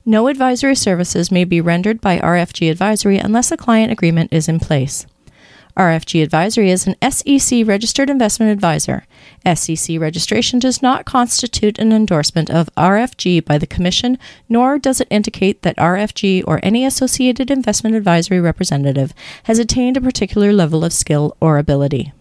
No 0.05 0.27
advisory 0.27 0.75
services 0.75 1.31
may 1.31 1.45
be 1.45 1.61
rendered 1.61 2.01
by 2.01 2.19
RFG 2.19 2.69
Advisory 2.69 3.19
unless 3.19 3.53
a 3.53 3.57
client 3.57 3.89
agreement 3.89 4.33
is 4.33 4.49
in 4.49 4.59
place. 4.59 5.05
RFG 5.77 6.21
Advisory 6.21 6.69
is 6.71 6.85
an 6.85 6.95
SEC 7.09 7.65
registered 7.65 8.09
investment 8.09 8.51
advisor. 8.51 9.05
SEC 9.55 9.97
registration 9.97 10.59
does 10.59 10.81
not 10.81 11.05
constitute 11.05 11.79
an 11.79 11.93
endorsement 11.93 12.49
of 12.49 12.69
RFG 12.75 13.45
by 13.45 13.57
the 13.57 13.65
Commission, 13.65 14.19
nor 14.49 14.77
does 14.77 14.99
it 14.99 15.07
indicate 15.09 15.61
that 15.61 15.77
RFG 15.77 16.43
or 16.45 16.59
any 16.61 16.85
associated 16.85 17.49
investment 17.49 17.95
advisory 17.95 18.41
representative 18.41 19.13
has 19.43 19.57
attained 19.57 19.95
a 19.95 20.01
particular 20.01 20.51
level 20.51 20.83
of 20.83 20.91
skill 20.91 21.37
or 21.39 21.57
ability. 21.57 22.11